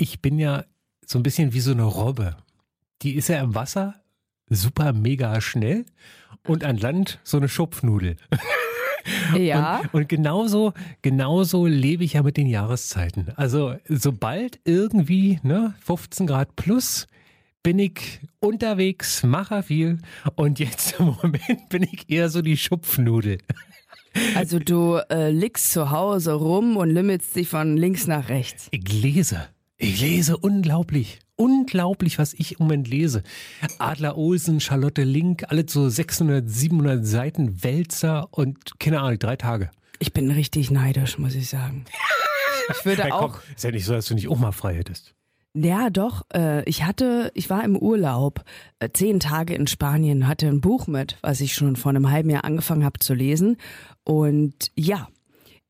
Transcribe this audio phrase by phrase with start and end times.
[0.00, 0.64] ich bin ja
[1.04, 2.36] so ein bisschen wie so eine Robbe.
[3.02, 3.94] Die ist ja im Wasser
[4.48, 5.84] super mega schnell
[6.46, 8.16] und an Land so eine Schupfnudel.
[9.34, 9.78] Ja.
[9.78, 13.28] Und, und genauso, genauso lebe ich ja mit den Jahreszeiten.
[13.34, 17.06] Also sobald irgendwie ne, 15 Grad plus
[17.62, 19.98] bin ich unterwegs, mache viel
[20.36, 23.38] und jetzt im Moment bin ich eher so die Schupfnudel.
[24.34, 28.68] Also du äh, liegst zu Hause rum und limmelst dich von links nach rechts.
[28.70, 29.48] Ich lese.
[29.82, 31.20] Ich lese unglaublich.
[31.36, 33.22] Unglaublich, was ich im Moment lese.
[33.78, 39.70] Adler Olsen, Charlotte Link, alle so 600, 700 Seiten, Wälzer und keine Ahnung, drei Tage.
[39.98, 41.84] Ich bin richtig neidisch, muss ich sagen.
[42.78, 43.40] Ich würde Ja, komm, auch.
[43.56, 45.12] ist ja nicht so, dass du nicht auch mal frei hättest.
[45.54, 46.22] Ja, doch.
[46.32, 48.44] Äh, ich hatte, ich war im Urlaub,
[48.78, 52.30] äh, zehn Tage in Spanien, hatte ein Buch mit, was ich schon vor einem halben
[52.30, 53.56] Jahr angefangen habe zu lesen.
[54.04, 55.08] Und ja,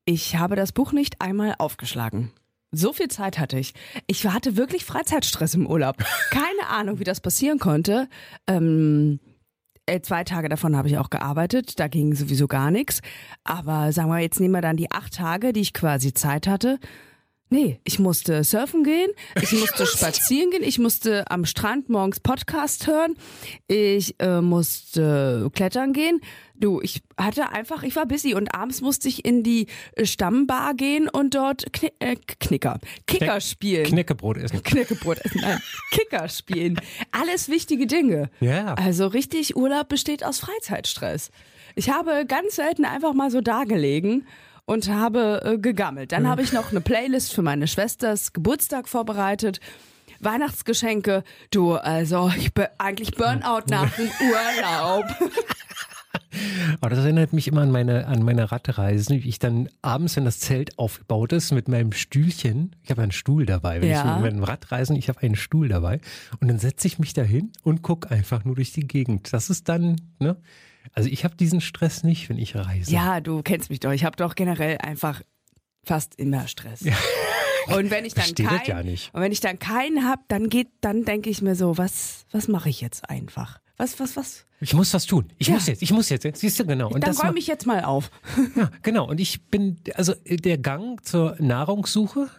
[0.05, 2.31] ich habe das Buch nicht einmal aufgeschlagen.
[2.73, 3.73] So viel Zeit hatte ich.
[4.07, 5.97] Ich hatte wirklich Freizeitstress im Urlaub.
[6.29, 8.07] Keine Ahnung, wie das passieren konnte.
[8.47, 9.19] Ähm,
[9.85, 11.79] äh, zwei Tage davon habe ich auch gearbeitet.
[11.81, 13.01] Da ging sowieso gar nichts.
[13.43, 16.79] Aber sagen wir, jetzt nehmen wir dann die acht Tage, die ich quasi Zeit hatte.
[17.53, 22.87] Nee, ich musste surfen gehen, ich musste spazieren gehen, ich musste am Strand morgens Podcast
[22.87, 23.15] hören,
[23.67, 26.21] ich äh, musste klettern gehen.
[26.55, 30.75] Du, ich hatte einfach, ich war busy und abends musste ich in die äh, Stammbar
[30.75, 33.83] gehen und dort Kni äh, Knicker, Kicker spielen.
[33.83, 34.63] Knäckebrot essen.
[34.63, 35.59] Knäckebrot essen, nein,
[35.91, 36.79] Kicker spielen.
[37.11, 38.29] Alles wichtige Dinge.
[38.39, 38.75] Ja.
[38.75, 41.31] Also richtig, Urlaub besteht aus Freizeitstress.
[41.75, 44.25] Ich habe ganz selten einfach mal so dagelegen
[44.65, 46.11] und habe äh, gegammelt.
[46.11, 49.59] Dann habe ich noch eine Playlist für meine Schwesters Geburtstag vorbereitet.
[50.19, 51.23] Weihnachtsgeschenke.
[51.49, 55.05] Du, also ich bin eigentlich Burnout nach dem Urlaub.
[56.79, 60.25] Aber das erinnert mich immer an meine, an meine Radreisen, wie ich dann abends, wenn
[60.25, 64.17] das Zelt aufgebaut ist, mit meinem Stühlchen, ich habe einen Stuhl dabei, wenn Ja.
[64.17, 65.99] ich mit dem Radreisen, ich habe einen Stuhl dabei
[66.39, 69.33] und dann setze ich mich dahin und gucke einfach nur durch die Gegend.
[69.33, 70.37] Das ist dann, ne?
[70.93, 72.91] Also ich habe diesen Stress nicht, wenn ich reise.
[72.91, 73.91] Ja, du kennst mich doch.
[73.91, 75.21] Ich habe doch generell einfach
[75.83, 76.81] fast immer Stress.
[77.67, 79.13] Und wenn ich dann Verstehe das kein, ja nicht.
[79.13, 82.47] und wenn ich dann keinen hab, dann geht, dann denke ich mir so, was, was
[82.47, 83.59] mache ich jetzt einfach?
[83.77, 84.45] Was, was, was?
[84.59, 85.31] Ich muss was tun.
[85.37, 85.53] Ich Ja.
[85.53, 86.37] muss jetzt, ich muss jetzt.
[86.37, 86.89] Siehst du, genau.
[86.89, 88.11] Und dann räume ich jetzt mal auf.
[88.55, 89.07] Ja, genau.
[89.07, 92.29] Und ich bin, also der Gang zur Nahrungssuche,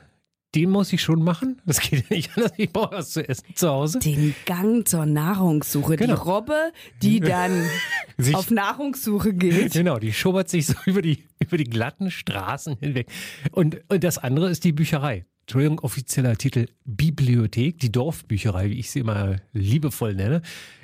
[0.55, 1.61] den muss ich schon machen.
[1.65, 2.53] Das geht ja nicht anders.
[2.59, 3.99] Ich brauche was zu essen zu Hause.
[4.01, 5.97] Den Gang zur Nahrungssuche.
[5.97, 6.15] Genau.
[6.15, 7.67] Die Robbe, die dann
[8.35, 9.73] auf Nahrungssuche geht.
[9.73, 13.09] Genau, die schubbert sich so über die, über die glatten Straßen hinweg.
[13.53, 15.25] Und, und das andere ist die Bücherei.
[15.43, 20.41] Entschuldigung, offizieller Titel Bibliothek, die Dorfbücherei, wie ich sie immer liebevoll nenne.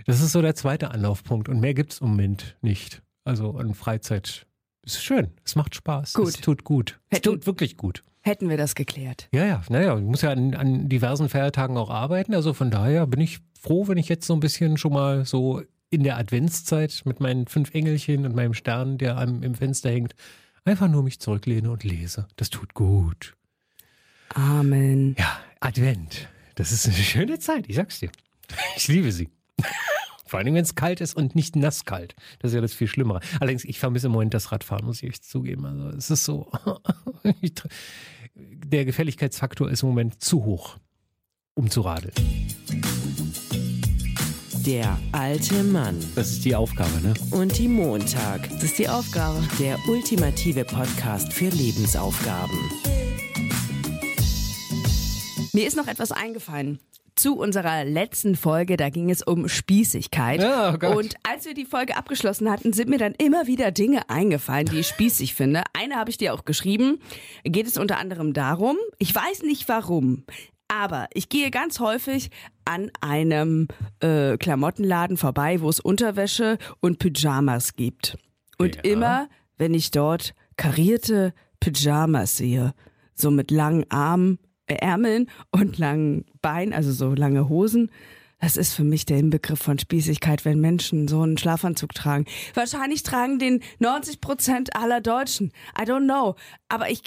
[0.07, 1.49] Das ist so der zweite Anlaufpunkt.
[1.49, 3.03] Und mehr gibt's im Moment nicht.
[3.25, 4.47] Also an Freizeit.
[4.85, 5.29] Ist schön.
[5.45, 6.15] Es macht Spaß.
[6.15, 6.29] Gut.
[6.29, 6.99] Es tut gut.
[7.11, 8.03] Es Hätten- tut wirklich gut.
[8.23, 9.29] Hätten wir das geklärt.
[9.33, 12.35] Ja, ja, naja, ich muss ja an, an diversen Feiertagen auch arbeiten.
[12.35, 15.63] Also von daher bin ich froh, wenn ich jetzt so ein bisschen schon mal so
[15.91, 20.15] in der Adventszeit mit meinen fünf Engelchen und meinem Stern, der am, im Fenster hängt,
[20.65, 22.27] einfach nur mich zurücklehne und lese.
[22.37, 23.35] Das tut gut.
[24.35, 25.17] Amen.
[25.19, 26.29] Ja, Advent.
[26.57, 28.11] Das ist eine schöne Zeit, ich sag's dir.
[28.77, 29.31] Ich liebe sie.
[30.29, 32.15] Vor allem, wenn es kalt ist und nicht nasskalt.
[32.39, 33.21] Das ist ja das viel Schlimmere.
[33.41, 35.65] Allerdings, ich vermisse im Moment das Radfahren, muss ich echt zugeben.
[35.65, 36.51] Also es ist so,
[38.35, 40.77] der Gefälligkeitsfaktor ist im Moment zu hoch,
[41.55, 42.13] um zu radeln.
[44.67, 47.15] Der alte Mann Das ist die Aufgabe, ne?
[47.31, 48.51] und die Montag.
[48.51, 49.43] Das ist die Aufgabe.
[49.59, 52.59] Der ultimative Podcast für Lebensaufgaben.
[55.55, 56.81] Mir ist noch etwas eingefallen.
[57.19, 60.41] Zu unserer letzten Folge, da ging es um Spießigkeit.
[60.41, 60.97] Ja, oh.
[60.97, 64.79] Und als wir die Folge abgeschlossen hatten, sind mir dann immer wieder Dinge eingefallen, die
[64.79, 65.65] ich spießig finde.
[65.73, 67.01] Eine habe ich dir auch geschrieben.
[67.43, 70.23] Geht es unter anderem darum, ich weiß nicht warum,
[70.69, 72.31] aber ich gehe ganz häufig
[72.65, 73.67] an einem
[73.99, 78.17] äh, Klamottenladen vorbei, wo es Unterwäsche und Pyjamas gibt.
[78.59, 78.83] Und Ja.
[78.85, 82.75] immer, wenn ich dort karierte Pyjamas sehe,
[83.15, 84.39] so mit langen Armen,
[84.77, 87.91] Ärmeln und langen Beinen, also so lange Hosen,
[88.41, 92.25] das ist für mich der Inbegriff von Spießigkeit, wenn Menschen so einen Schlafanzug tragen.
[92.55, 95.53] Wahrscheinlich tragen den 90 Prozent aller Deutschen.
[95.79, 96.37] I don't know.
[96.69, 97.03] Aber ich,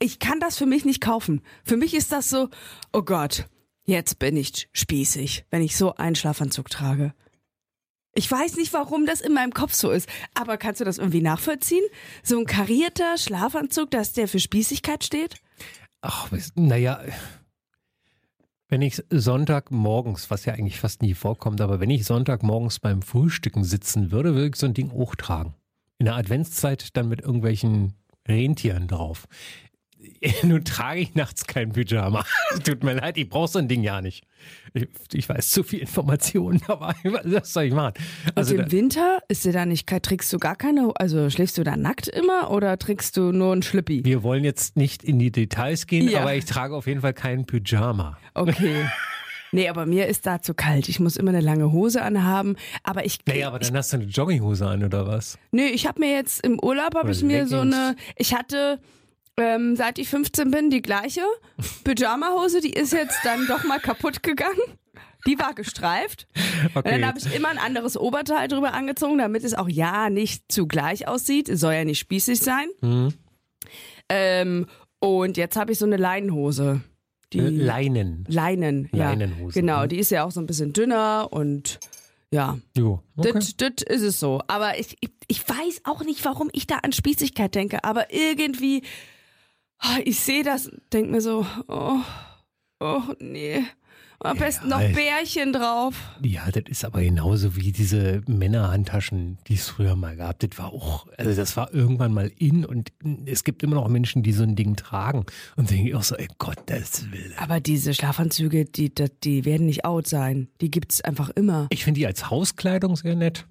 [0.00, 1.40] ich kann das für mich nicht kaufen.
[1.62, 2.48] Für mich ist das so,
[2.92, 3.46] oh Gott,
[3.84, 7.14] jetzt bin ich spießig, wenn ich so einen Schlafanzug trage.
[8.18, 11.20] Ich weiß nicht, warum das in meinem Kopf so ist, aber kannst du das irgendwie
[11.20, 11.84] nachvollziehen?
[12.22, 15.36] So ein karierter Schlafanzug, dass der für Spießigkeit steht?
[16.00, 17.00] Ach, naja,
[18.68, 23.62] wenn ich Sonntagmorgens, was ja eigentlich fast nie vorkommt, aber wenn ich Sonntagmorgens beim Frühstücken
[23.62, 25.54] sitzen würde, würde ich so ein Ding hochtragen.
[25.98, 27.94] In der Adventszeit dann mit irgendwelchen
[28.26, 29.26] Rentieren drauf.
[30.42, 32.24] nun trage ich nachts kein Pyjama.
[32.64, 34.24] Tut mir leid, ich brauche so ein Ding ja nicht.
[34.74, 37.94] Ich, ich weiß zu viel Informationen, aber was soll ich machen?
[38.34, 41.64] Also Und im Winter ist dir da nicht, trägst du gar keine, also schläfst du
[41.64, 44.04] da nackt immer oder trägst du nur ein Schlippi?
[44.04, 46.20] Wir wollen jetzt nicht in die Details gehen, ja.
[46.20, 48.18] aber ich trage auf jeden Fall kein Pyjama.
[48.34, 48.86] Okay.
[49.52, 50.88] Nee, aber mir ist da zu kalt.
[50.88, 52.56] Ich muss immer eine lange Hose anhaben.
[52.82, 53.18] Aber ich.
[53.26, 55.38] Naja, aber dann ich, hast du eine Jogginghose an oder was?
[55.52, 57.50] Nee, ich habe mir jetzt im Urlaub habe ich mir Leggings.
[57.50, 57.96] so eine.
[58.16, 58.80] Ich hatte
[59.38, 61.22] ähm, seit ich 15 bin, die gleiche
[61.84, 62.60] Pyjama-Hose.
[62.60, 64.58] Die ist jetzt dann doch mal kaputt gegangen.
[65.26, 66.28] Die war gestreift.
[66.74, 66.76] Okay.
[66.76, 70.50] Und dann habe ich immer ein anderes Oberteil drüber angezogen, damit es auch ja nicht
[70.50, 71.48] zu gleich aussieht.
[71.48, 72.68] Es soll ja nicht spießig sein.
[72.80, 73.14] Mhm.
[74.08, 74.66] Ähm,
[75.00, 76.80] und jetzt habe ich so eine Leinenhose.
[77.32, 78.24] Die äh, Leinen.
[78.28, 79.10] Leinen, ja.
[79.10, 79.60] Leinenhose.
[79.60, 79.88] Genau, mhm.
[79.88, 81.80] die ist ja auch so ein bisschen dünner und
[82.30, 82.58] ja.
[82.76, 83.32] Jo, okay.
[83.32, 84.42] Das, das ist es so.
[84.46, 88.82] Aber ich, ich, ich weiß auch nicht, warum ich da an Spießigkeit denke, aber irgendwie
[89.78, 92.00] Ah, ich sehe das, denk mir so, oh,
[92.80, 93.64] oh nee.
[94.20, 95.94] Am besten noch Bärchen drauf.
[96.22, 100.38] Ja, das ist aber genauso wie diese Männerhandtaschen, die es früher mal gab.
[100.38, 102.92] Das war auch, also das war irgendwann mal in und
[103.26, 105.26] es gibt immer noch Menschen, die so ein Ding tragen
[105.56, 107.34] und denke ich auch so, ey Gott, das will.
[107.36, 108.90] Aber diese Schlafanzüge, die,
[109.22, 110.48] die werden nicht out sein.
[110.60, 111.66] Die gibt es einfach immer.
[111.70, 113.46] Ich finde die als Hauskleidung sehr nett.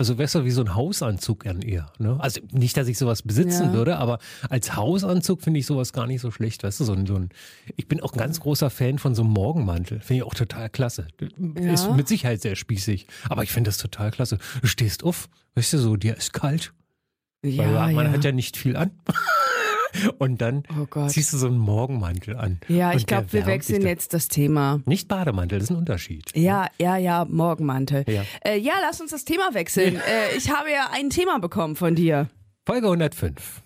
[0.00, 1.92] Also besser wie so ein Hausanzug gern eher.
[1.98, 2.16] Ne?
[2.20, 3.72] Also nicht, dass ich sowas besitzen ja.
[3.74, 4.18] würde, aber
[4.48, 6.64] als Hausanzug finde ich sowas gar nicht so schlecht.
[6.64, 7.28] Weißt du, so ein, so ein,
[7.76, 10.00] ich bin auch ein ganz großer Fan von so einem Morgenmantel.
[10.00, 11.08] Finde ich auch total klasse.
[11.58, 11.70] Ja.
[11.74, 13.08] Ist mit Sicherheit sehr spießig.
[13.28, 14.38] Aber ich finde das total klasse.
[14.62, 16.72] Du stehst auf, weißt du, so, dir ist kalt.
[17.44, 18.12] Ja, Weil man ja.
[18.12, 18.92] hat ja nicht viel an.
[20.18, 22.60] Und dann oh ziehst du so einen Morgenmantel an.
[22.68, 24.80] Ja, ich glaube, wir wechseln jetzt das Thema.
[24.84, 26.30] Nicht Bademantel, das ist ein Unterschied.
[26.34, 28.04] Ja, ja, ja, Morgenmantel.
[28.08, 29.96] Ja, äh, ja lass uns das Thema wechseln.
[29.96, 32.28] äh, ich habe ja ein Thema bekommen von dir.
[32.66, 33.62] Folge 105.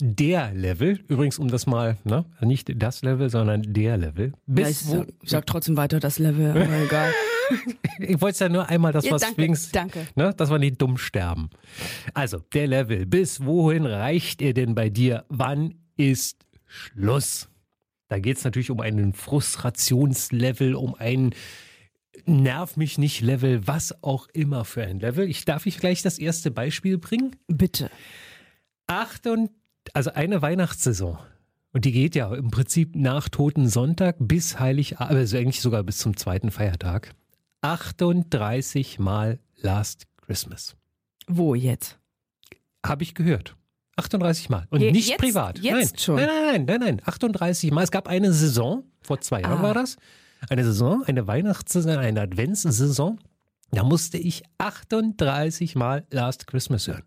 [0.00, 4.34] Der Level, übrigens um das mal, ne, nicht das Level, sondern der Level.
[4.46, 7.12] Bis ja, ich, sag, sag trotzdem weiter das Level, aber egal.
[7.98, 10.06] ich wollte ja nur einmal das, ja, was danke, wings, danke.
[10.14, 11.50] Ne, dass wir nicht dumm sterben.
[12.14, 13.06] Also, der Level.
[13.06, 15.24] Bis wohin reicht er denn bei dir?
[15.28, 17.48] Wann ist Schluss?
[18.08, 21.34] Da geht es natürlich um einen Frustrationslevel, um einen
[22.24, 25.28] Nerv mich nicht Level, was auch immer für ein Level.
[25.28, 27.36] Ich darf ich gleich das erste Beispiel bringen?
[27.46, 27.90] Bitte.
[28.86, 29.50] Acht und
[29.92, 31.18] also eine Weihnachtssaison.
[31.72, 35.98] Und die geht ja im Prinzip nach Toten Sonntag bis Heiligabend, also eigentlich sogar bis
[35.98, 37.14] zum zweiten Feiertag.
[37.62, 40.76] 38 Mal Last Christmas.
[41.26, 41.98] Wo jetzt?
[42.84, 43.56] Habe ich gehört.
[43.96, 44.66] 38 Mal.
[44.70, 45.58] Und Je, nicht jetzt, privat.
[45.58, 45.98] Jetzt nein.
[45.98, 46.16] schon.
[46.16, 47.82] Nein, nein, nein, nein, 38 Mal.
[47.82, 49.62] Es gab eine Saison, vor zwei Jahren ah.
[49.62, 49.96] war das.
[50.50, 53.18] Eine Saison, eine Weihnachtssaison, eine Adventssaison.
[53.72, 57.04] Da musste ich 38 Mal Last Christmas hören.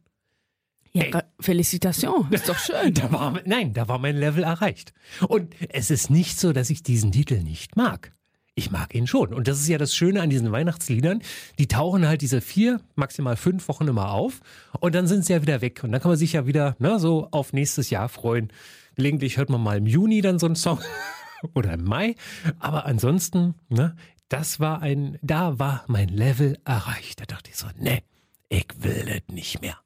[0.91, 1.21] Ja, Ey.
[1.39, 2.93] Felicitation, ist doch schön.
[2.95, 4.93] da war, nein, da war mein Level erreicht.
[5.27, 8.11] Und es ist nicht so, dass ich diesen Titel nicht mag
[8.59, 9.33] ich mag ihn schon.
[9.33, 11.21] Und das ist ja das Schöne an diesen Weihnachtsliedern.
[11.57, 14.41] Die tauchen halt diese vier, maximal fünf Wochen immer auf
[14.79, 15.81] und dann sind sie ja wieder weg.
[15.83, 18.51] Und dann kann man sich ja wieder ne, so auf nächstes Jahr freuen.
[18.95, 20.79] Gelegentlich hört man mal im Juni dann so einen Song
[21.55, 22.15] oder im Mai.
[22.59, 23.95] Aber ansonsten, ne,
[24.27, 27.21] das war ein, da war mein Level erreicht.
[27.21, 28.03] Da dachte ich so, ne,
[28.49, 29.77] ich will das nicht mehr.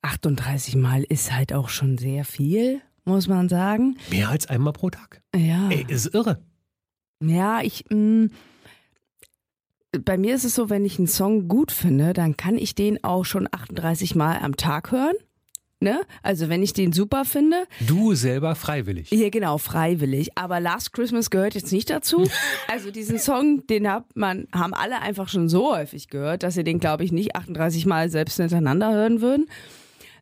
[0.00, 3.98] 38 Mal ist halt auch schon sehr viel, muss man sagen.
[4.10, 5.20] Mehr als einmal pro Tag.
[5.36, 5.68] Ja.
[5.68, 6.40] Ey, ist irre.
[7.20, 7.84] Ja, ich.
[7.88, 8.30] Mh, mm,
[10.04, 13.02] bei mir ist es so, wenn ich einen Song gut finde, dann kann ich den
[13.02, 15.14] auch schon 38 Mal am Tag hören.
[15.80, 16.00] Ne?
[16.24, 17.56] Also wenn ich den super finde.
[17.86, 19.12] Du selber freiwillig.
[19.12, 20.36] Ja, genau, freiwillig.
[20.36, 22.28] Aber Last Christmas gehört jetzt nicht dazu.
[22.70, 26.64] Also diesen Song, den hat man, haben alle einfach schon so häufig gehört, dass sie
[26.64, 29.46] den, glaube ich, nicht 38 Mal selbst hintereinander hören würden.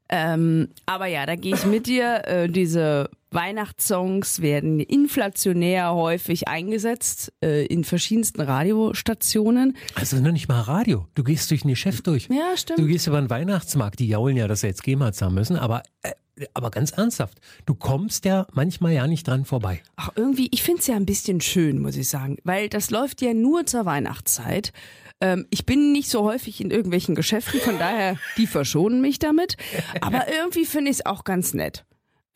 [0.08, 2.22] Ähm, aber ja, da gehe ich mit dir.
[2.26, 9.76] Äh, diese Weihnachtssongs werden inflationär häufig eingesetzt äh, in verschiedensten Radiostationen.
[9.94, 11.06] Also noch nicht mal Radio.
[11.14, 12.28] Du gehst durch ein Geschäft durch.
[12.30, 12.78] Ja, stimmt.
[12.78, 14.00] Du gehst über einen Weihnachtsmarkt.
[14.00, 15.56] Die jaulen ja, dass sie jetzt GEMA zahlen müssen.
[15.56, 16.12] Aber, äh,
[16.54, 19.82] aber ganz ernsthaft, du kommst ja manchmal ja nicht dran vorbei.
[19.96, 22.38] Ach, irgendwie, ich finde es ja ein bisschen schön, muss ich sagen.
[22.42, 24.72] Weil das läuft ja nur zur Weihnachtszeit.
[25.20, 29.56] Ähm, ich bin nicht so häufig in irgendwelchen Geschäften, von daher, die verschonen mich damit.
[30.00, 31.84] Aber irgendwie finde ich es auch ganz nett.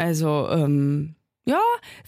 [0.01, 1.15] Also, ähm,
[1.45, 1.61] ja,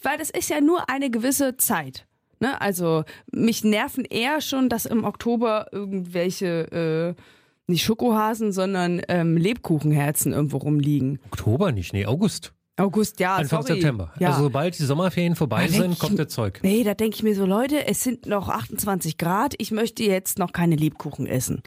[0.02, 2.06] weil das ist ja nur eine gewisse Zeit.
[2.40, 2.58] Ne?
[2.58, 7.22] Also, mich nerven eher schon, dass im Oktober irgendwelche, äh,
[7.66, 11.20] nicht Schokohasen, sondern ähm, Lebkuchenherzen irgendwo rumliegen.
[11.26, 12.54] Oktober nicht, nee, August.
[12.78, 13.36] August, ja.
[13.36, 13.74] Anfang sorry.
[13.74, 14.14] September.
[14.18, 14.30] Ja.
[14.30, 16.60] Also sobald die Sommerferien vorbei da sind, kommt der Zeug.
[16.62, 20.38] Nee, da denke ich mir so, Leute, es sind noch 28 Grad, ich möchte jetzt
[20.38, 21.62] noch keine Lebkuchen essen.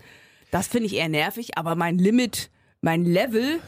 [0.50, 2.50] Das finde ich eher nervig, aber mein Limit
[2.86, 3.60] mein Level,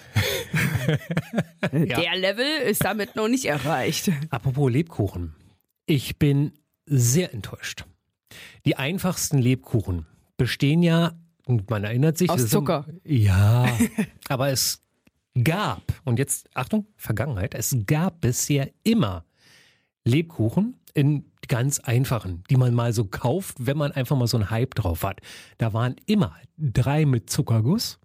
[1.71, 4.11] der Level ist damit noch nicht erreicht.
[4.29, 5.33] Apropos Lebkuchen.
[5.87, 6.51] Ich bin
[6.85, 7.85] sehr enttäuscht.
[8.65, 10.05] Die einfachsten Lebkuchen
[10.37, 11.13] bestehen ja,
[11.47, 12.29] und man erinnert sich.
[12.29, 12.85] Aus Zucker.
[13.03, 13.67] Ja,
[14.29, 14.83] aber es
[15.43, 19.25] gab, und jetzt Achtung, Vergangenheit, es gab bisher immer
[20.05, 24.51] Lebkuchen in ganz einfachen, die man mal so kauft, wenn man einfach mal so einen
[24.51, 25.21] Hype drauf hat.
[25.57, 27.99] Da waren immer drei mit Zuckerguss,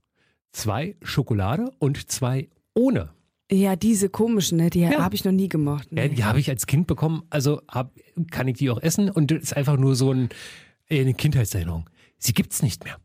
[0.52, 3.10] zwei Schokolade und zwei ohne.
[3.50, 5.02] Ja, diese komischen, ne, die Ja.
[5.02, 5.88] habe ich noch nie gemocht.
[5.90, 6.10] Ja, Ne?
[6.10, 7.92] die habe ich als Kind bekommen, also hab,
[8.30, 10.30] kann ich die auch essen und das ist einfach nur so ein,
[10.88, 11.88] äh, eine Kindheitserinnerung.
[12.18, 12.96] Sie gibt's nicht mehr.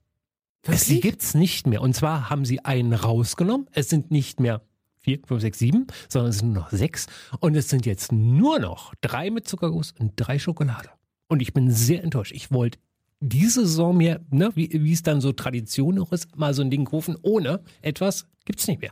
[0.64, 1.12] Es, sie Wirklich?
[1.14, 1.82] gibt's nicht mehr.
[1.82, 3.68] Und zwar haben sie einen rausgenommen.
[3.72, 4.62] Es sind nicht mehr
[5.00, 7.08] vier, fünf, sechs, sieben, sondern es sind nur noch sechs.
[7.40, 10.90] Und es sind jetzt nur noch drei mit Zuckerguss und drei Schokolade.
[11.30, 12.32] Und ich bin sehr enttäuscht.
[12.34, 12.80] Ich wollte
[13.20, 16.70] diese Saison mir, ne, wie, wie es dann so Tradition auch ist, mal so ein
[16.70, 18.92] Ding kaufen ohne etwas, gibt's nicht mehr.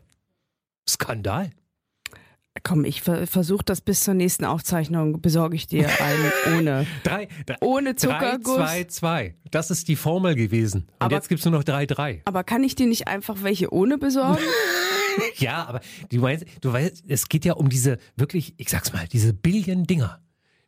[0.90, 1.52] Skandal.
[2.64, 6.88] Komm, ich ver versuche das bis zur nächsten Aufzeichnung, besorge ich dir einen ohne.
[7.04, 8.56] Drei, drei, Ohne Zuckerguss.
[8.56, 9.36] 3, 2, 2.
[9.52, 10.84] Das ist die Formel gewesen.
[10.84, 12.22] Und Aber- jetzt gibt's nur noch 3, 3.
[12.24, 14.42] Aber kann ich dir nicht einfach welche ohne besorgen?
[15.38, 15.80] Ja, aber
[16.12, 20.20] du weißt, du weißt, es geht ja um diese wirklich, ich sag's mal, diese Billion-Dinger.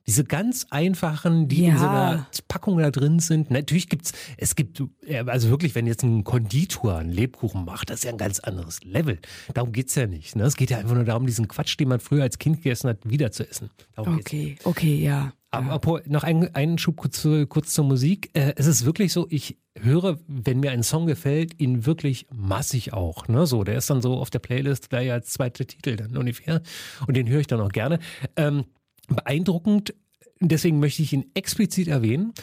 [0.08, 1.78] Diese ganz einfachen, die in Ja.
[1.78, 3.52] so einer Packung da drin sind.
[3.52, 4.82] Natürlich gibt's, es gibt,
[5.26, 8.84] also wirklich, wenn jetzt ein Konditor einen Lebkuchen macht, das ist ja ein ganz anderes
[8.84, 9.20] Level.
[9.54, 10.36] Darum geht's ja nicht.
[10.36, 10.44] Ne?
[10.44, 13.00] Es geht ja einfach nur darum, diesen Quatsch, den man früher als Kind gegessen hat,
[13.04, 13.70] wieder zu essen.
[13.96, 14.32] Darum geht's.
[14.32, 15.34] Okay, okay, ja.
[15.50, 18.30] Aber noch ein, einen Schub kurz, kurz zur Musik.
[18.34, 22.94] Äh, es ist wirklich so, ich höre, wenn mir ein Song gefällt, ihn wirklich massig
[22.94, 23.28] auch.
[23.28, 23.46] Ne?
[23.48, 26.62] So, der ist dann so auf der Playlist gleich als zweiter Titel dann ungefähr.
[27.08, 28.00] Und den höre ich dann auch gerne.
[28.36, 28.66] Ähm,
[29.08, 29.94] beeindruckend,
[30.40, 32.34] deswegen möchte ich ihn explizit erwähnen,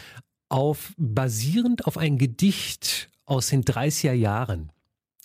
[0.49, 4.71] auf, basierend auf ein Gedicht aus den 30er Jahren.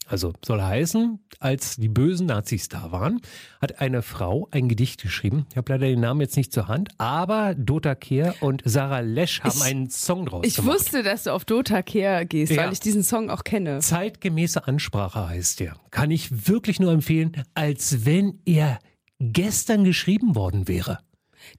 [0.06, 3.20] Also soll heißen, als die bösen Nazis da waren,
[3.60, 5.46] hat eine Frau ein Gedicht geschrieben.
[5.52, 9.40] Ich habe leider den Namen jetzt nicht zur Hand, aber Dota Kehr und Sarah Lesch
[9.42, 10.74] haben Ich- einen Song draus Ich gemacht.
[10.80, 12.64] wusste, dass du auf Dota Care gehst, Ja.
[12.64, 13.78] weil ich diesen Song auch kenne.
[13.78, 15.76] Zeitgemäße Ansprache heißt der.
[15.92, 18.80] Kann ich wirklich nur empfehlen, als wenn er
[19.20, 20.98] gestern geschrieben worden wäre.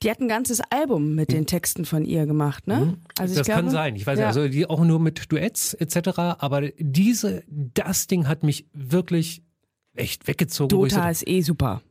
[0.04, 2.98] Die hat ein ganzes Album mit den Texten von ihr gemacht, ne?
[3.18, 3.38] Also Mhm.
[3.38, 3.96] das glaube, kann sein.
[3.96, 4.28] Ich weiß ja.
[4.28, 6.10] nicht, also die auch nur mit Duets etc.
[6.40, 9.44] Aber diese, das Ding hat mich wirklich
[9.96, 10.70] echt weggezogen.
[10.70, 11.82] Dota ist eh super.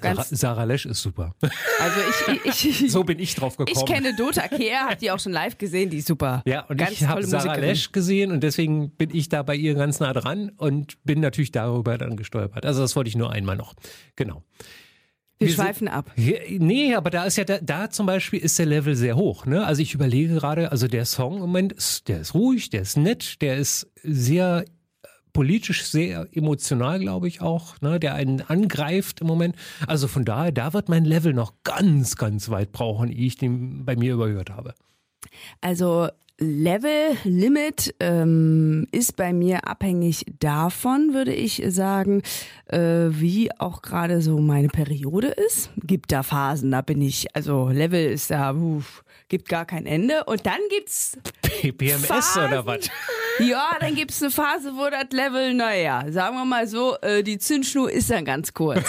[0.00, 1.34] Sarah, Sarah Lesch ist super.
[1.78, 2.00] also
[2.32, 3.76] ich, ich, ich, So bin ich drauf gekommen.
[3.78, 6.42] ich kenne Dota Care, hab die auch schon live gesehen, die ist super.
[6.46, 7.68] Ja, und Ganz ich habe Sarah Musikerin.
[7.68, 11.52] Lesch gesehen und deswegen bin ich da bei ihr ganz nah dran und bin natürlich
[11.52, 12.64] darüber dann gestolpert.
[12.66, 13.74] Also das wollte ich nur einmal noch.
[14.16, 14.42] Genau.
[15.42, 16.10] Wir, Wir sind- schweifen ab.
[16.16, 19.46] Ja, Nee, aber da ist ja, da, da zum Beispiel ist der Level sehr hoch.
[19.46, 19.64] Ne?
[19.64, 22.96] Also ich überlege gerade, also der Song im Moment, ist, der ist ruhig, der ist
[22.96, 27.98] nett, der ist sehr äh, politisch sehr emotional, glaube ich auch, ne?
[28.00, 29.56] der einen angreift im Moment.
[29.86, 33.84] Also von daher, da wird mein Level noch ganz, ganz weit brauchen, ehe ich den
[33.84, 34.74] bei mir überhört habe.
[35.60, 36.08] Also
[36.38, 42.22] Level Limit ähm, ist bei mir abhängig davon, würde ich sagen,
[42.66, 42.78] äh,
[43.10, 45.70] wie auch gerade so meine Periode ist.
[45.76, 50.24] Gibt da Phasen, da bin ich, also Level ist da, uff, gibt gar kein Ende.
[50.24, 52.48] Und dann gibt's PMS Phasen?
[52.48, 52.90] oder was?
[53.38, 57.38] Ja, dann gibt's eine Phase, wo das Level, naja, sagen wir mal so, äh, die
[57.38, 58.86] Zündschnur ist dann ganz kurz.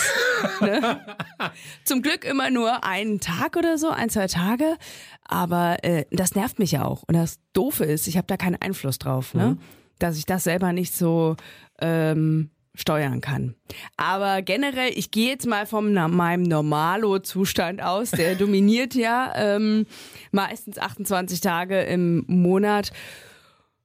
[0.59, 1.00] ne?
[1.85, 4.75] Zum Glück immer nur einen Tag oder so, ein, zwei Tage.
[5.23, 7.03] Aber äh, das nervt mich ja auch.
[7.03, 9.57] Und das Doofe ist, ich habe da keinen Einfluss drauf, ne?
[9.97, 11.38] dass ich das selber nicht so
[11.79, 13.56] ähm, steuern kann.
[13.98, 18.12] Aber generell, ich gehe jetzt mal von meinem Normalo-Zustand aus.
[18.12, 19.86] Der dominiert ja ähm,
[20.32, 22.92] meistens 28 Tage im Monat.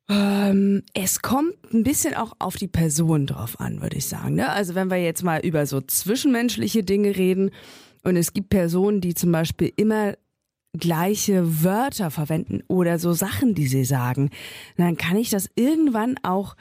[0.08, 4.36] Ähm, es kommt ein bisschen auch auf die Person drauf an, würde ich sagen.
[4.36, 4.48] Ne?
[4.48, 7.50] Also wenn wir jetzt mal über so zwischenmenschliche Dinge reden
[8.04, 10.14] und es gibt Personen, die zum Beispiel immer
[10.72, 14.30] gleiche Wörter verwenden oder so Sachen, die sie sagen,
[14.76, 16.56] dann kann ich das irgendwann auch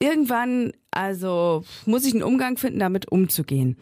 [0.00, 3.76] irgendwann, also muss ich einen Umgang finden, damit umzugehen.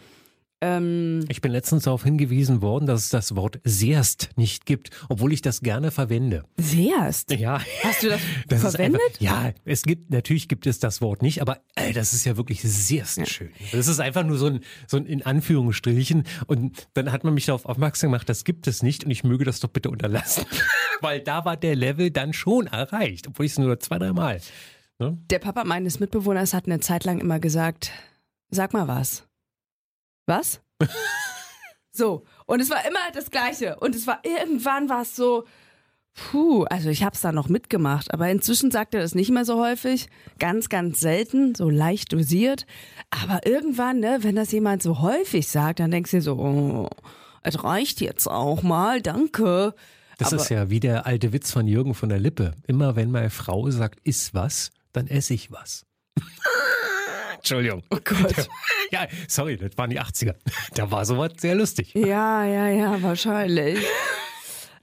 [0.65, 5.33] Ähm, Ich bin letztens darauf hingewiesen worden, dass es das Wort Seerst nicht gibt, obwohl
[5.33, 6.45] ich das gerne verwende.
[6.57, 7.33] Sehrst.
[7.33, 7.61] Ja.
[7.83, 9.01] Hast du das, Das verwendet?
[9.03, 12.37] Einfach, ja, es gibt, natürlich gibt es das Wort nicht, aber ey, das ist ja
[12.37, 13.51] wirklich sehr schön.
[13.73, 16.23] Das ist einfach nur so ein, so ein in Anführungsstrichen.
[16.47, 19.45] Und dann hat man mich darauf aufmerksam gemacht, das gibt es nicht und ich möge
[19.45, 20.45] das doch bitte unterlassen.
[21.01, 24.41] Weil da war der Level dann schon erreicht, obwohl ich es nur zwei, drei Mal.
[24.99, 25.19] Ne?
[25.31, 27.93] Der Papa meines Mitbewohners hat eine Zeit lang immer gesagt,
[28.51, 29.27] sag mal was.
[30.27, 30.61] Was?
[31.93, 32.25] so.
[32.47, 33.77] Und es war immer das Gleiche.
[33.81, 35.45] Und es war irgendwann war es so,
[36.15, 39.59] Puh, also ich hab's da noch mitgemacht, aber inzwischen sagt er das nicht mehr so
[39.59, 40.09] häufig,
[40.39, 42.67] ganz, ganz selten, so leicht dosiert.
[43.09, 46.91] Aber irgendwann, ne, wenn das jemand so häufig sagt, dann denkst du dir so, oh,
[47.43, 49.75] es reicht jetzt auch mal, danke.
[50.19, 52.53] Das aber, ist ja wie der alte Witz von Jürgen von der Lippe.
[52.67, 55.85] Immer wenn meine Frau sagt, iss was, dann esse ich was.
[57.37, 57.83] Entschuldigung.
[57.91, 58.49] Oh Gott.
[58.91, 60.35] Ja, sorry, das waren die 80er.
[60.75, 61.93] Da war sowas sehr lustig.
[61.95, 63.85] Ja, ja, ja, wahrscheinlich.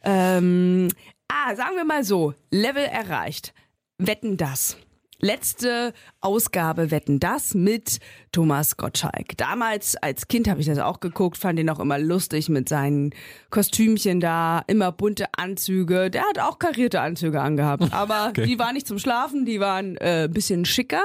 [0.04, 0.90] ähm,
[1.28, 3.54] ah, sagen wir mal so, Level erreicht.
[3.98, 4.78] Wetten das.
[5.22, 8.00] Letzte Ausgabe Wetten das mit
[8.32, 9.36] Thomas Gottschalk.
[9.38, 13.14] Damals als Kind habe ich das auch geguckt, fand ihn auch immer lustig mit seinen
[13.50, 16.10] Kostümchen da, immer bunte Anzüge.
[16.10, 18.46] Der hat auch karierte Anzüge angehabt, aber Okay.
[18.46, 21.02] die waren nicht zum Schlafen, die waren äh, ein bisschen schicker.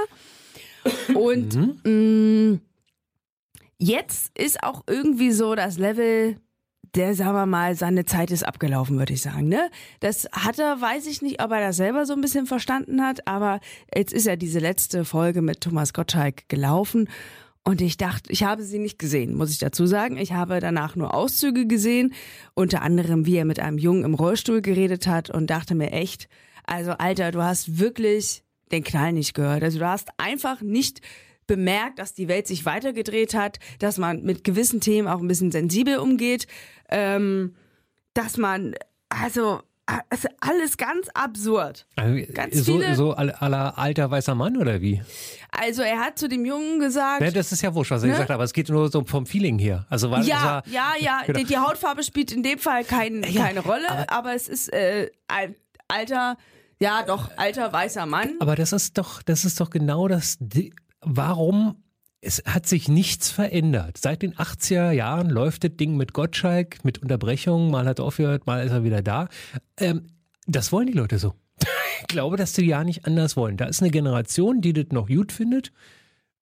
[1.14, 2.58] Und mh,
[3.78, 6.36] jetzt ist auch irgendwie so das Level,
[6.94, 9.48] der, sagen wir mal, seine Zeit ist abgelaufen, würde ich sagen.
[9.48, 9.70] Ne?
[10.00, 13.26] Das hat er, weiß ich nicht, ob er das selber so ein bisschen verstanden hat,
[13.26, 13.60] aber
[13.94, 17.08] jetzt ist ja diese letzte Folge mit Thomas Gottschalk gelaufen.
[17.66, 20.18] Und ich dachte, ich habe sie nicht gesehen, muss ich dazu sagen.
[20.18, 22.12] Ich habe danach nur Auszüge gesehen,
[22.52, 26.28] unter anderem, wie er mit einem Jungen im Rollstuhl geredet hat und dachte mir echt,
[26.66, 29.62] also Alter, du hast wirklich den Knall nicht gehört.
[29.62, 31.00] Also du hast einfach nicht
[31.46, 35.52] bemerkt, dass die Welt sich weitergedreht hat, dass man mit gewissen Themen auch ein bisschen
[35.52, 36.46] sensibel umgeht,
[36.88, 37.54] ähm,
[38.14, 38.74] dass man,
[39.08, 41.86] also, also alles ganz absurd.
[41.96, 45.02] Also, Ganz so, viele- so aller alter weißer Mann oder wie?
[45.50, 48.12] Also er hat zu dem Jungen gesagt, Ja, das ist ja wurscht, was er Ne?
[48.12, 49.86] gesagt hat, aber es geht nur so vom Feeling her.
[49.90, 51.38] Also war, ja, war, ja, ja, Genau.
[51.38, 55.10] die, die Hautfarbe spielt in dem Fall kein, Ja, keine Rolle, aber, es ist äh,
[55.28, 55.54] ein
[55.88, 56.36] alter,
[56.80, 58.36] ja doch, alter weißer Mann.
[58.40, 60.38] Aber das ist doch, das ist doch genau das.
[61.04, 61.76] Warum?
[62.20, 63.98] Es hat sich nichts verändert.
[63.98, 68.46] Seit den 80er Jahren läuft das Ding mit Gottschalk, mit Unterbrechungen, mal hat er aufgehört,
[68.46, 69.28] mal ist er wieder da.
[69.78, 70.06] Ähm,
[70.46, 71.34] das wollen die Leute so.
[72.00, 73.56] Ich glaube, dass die ja nicht anders wollen.
[73.56, 75.72] Da ist eine Generation, die das noch gut findet.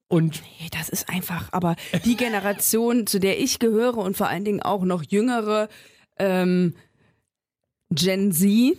[0.09, 4.45] Und Nee, das ist einfach, aber die Generation, zu der ich gehöre und vor allen
[4.45, 5.69] Dingen auch noch jüngere
[6.19, 6.75] ähm,
[7.91, 8.77] Gen Z,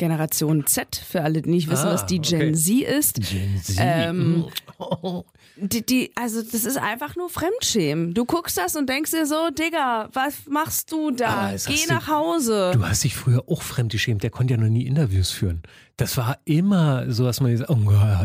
[0.00, 2.52] Generation Z, für alle, die nicht wissen, Ah, was die Gen okay.
[2.54, 3.20] Z ist.
[3.30, 3.76] Gen Z.
[3.78, 4.46] Ähm,
[5.62, 8.14] Die, die, also das ist einfach nur Fremdschämen.
[8.14, 11.52] Du guckst das und denkst dir so, Digga, was machst du da?
[11.52, 12.70] Das Geh hast du- nach Hause.
[12.72, 14.22] Du hast dich früher auch fremdgeschämt.
[14.22, 15.60] Der konnte ja noch nie Interviews führen.
[15.98, 17.76] Das war immer so, dass man gesagt, oh.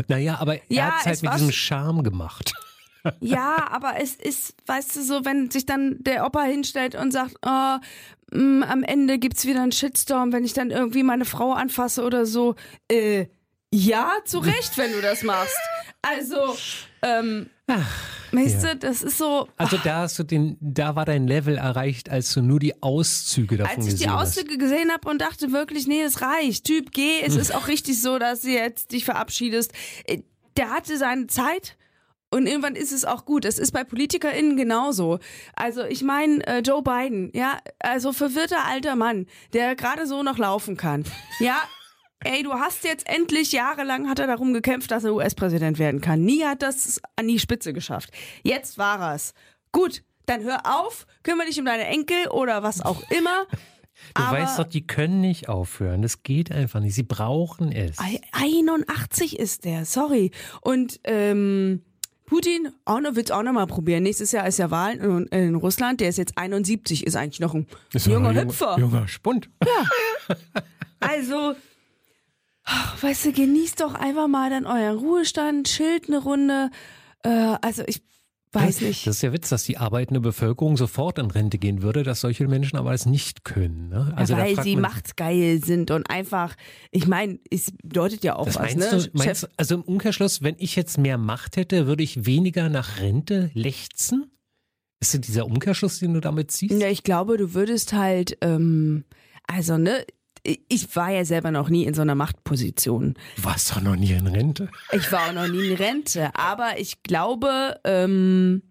[0.08, 2.54] Naja, aber er Ja, hat es halt es mit diesem Charme gemacht.
[3.20, 7.36] Ja, aber es ist, weißt du, so, wenn sich dann der Opa hinstellt und sagt,
[7.44, 7.76] oh,
[8.32, 12.26] mh, am Ende gibt's wieder einen Shitstorm, wenn ich dann irgendwie meine Frau anfasse oder
[12.26, 12.54] so.
[12.90, 13.26] Äh,
[13.72, 15.56] ja, zu Recht, wenn du das machst.
[16.02, 16.56] Also,
[17.02, 17.50] ähm,
[18.30, 18.74] weißt ja.
[18.74, 19.48] du, das ist so.
[19.56, 23.56] Also da hast du den, da war dein Level erreicht, als du nur die Auszüge
[23.56, 24.38] davon Als ich die gesehen hast.
[24.38, 26.64] Auszüge gesehen habe und dachte wirklich, nee, es reicht.
[26.64, 29.72] Typ G, es ist auch richtig so, dass du jetzt dich verabschiedest.
[30.04, 30.22] Äh,
[30.56, 31.76] Der hatte seine Zeit.
[32.36, 33.44] Und irgendwann ist es auch gut.
[33.44, 35.18] Es ist bei PolitikerInnen genauso.
[35.54, 40.38] Also ich meine, äh, Joe Biden, ja, also verwirrter alter Mann, der gerade so noch
[40.38, 41.04] laufen kann.
[41.40, 41.56] Ja,
[42.24, 46.24] ey, du hast jetzt endlich jahrelang hat er darum gekämpft, dass er US-Präsident werden kann.
[46.24, 48.10] Nie hat das an die Spitze geschafft.
[48.42, 49.32] Jetzt war er's.
[49.72, 53.46] Gut, dann hör auf, kümmere dich um deine Enkel oder was auch immer.
[54.14, 56.02] Du aber weißt doch, die können nicht aufhören.
[56.02, 56.94] Das geht einfach nicht.
[56.94, 57.98] Sie brauchen es.
[57.98, 60.32] Ei- 81 ist der, sorry.
[60.60, 61.82] Und ähm,
[62.26, 64.02] Putin auch noch, wird's auch noch mal probieren.
[64.02, 66.00] Nächstes Jahr ist ja Wahl in, in Russland.
[66.00, 68.76] Der ist jetzt 71, ist eigentlich noch ein Ist junger ein Hüpfer.
[68.78, 69.48] Junger Spund.
[70.98, 71.54] Also,
[72.64, 76.70] ach, weißt du, genießt doch einfach mal dann euren Ruhestand, chillt eine Runde.
[77.22, 78.02] Äh, also ich
[78.56, 79.06] weiß nicht.
[79.06, 82.46] Das ist der Witz, dass die arbeitende Bevölkerung sofort in Rente gehen würde, dass solche
[82.48, 83.88] Menschen aber es nicht können.
[83.88, 84.12] Ne?
[84.16, 86.56] Also ja, weil sie man, machtsgeil sind und einfach,
[86.90, 89.02] ich meine, es bedeutet ja auch das was, meinst ne?
[89.02, 92.98] du, meinst, also im Umkehrschluss, wenn ich jetzt mehr Macht hätte, würde ich weniger nach
[92.98, 94.30] Rente lechzen?
[95.00, 96.80] Ist das dieser Umkehrschluss, den du damit ziehst?
[96.80, 99.04] Ja, ich glaube, du würdest halt, ähm,
[99.46, 100.04] also ne,
[100.68, 103.14] ich war ja selber noch nie in so einer Machtposition.
[103.36, 104.68] Du warst doch noch nie in Rente.
[104.92, 108.62] Ich war auch noch nie in Rente, aber ich glaube, ähm,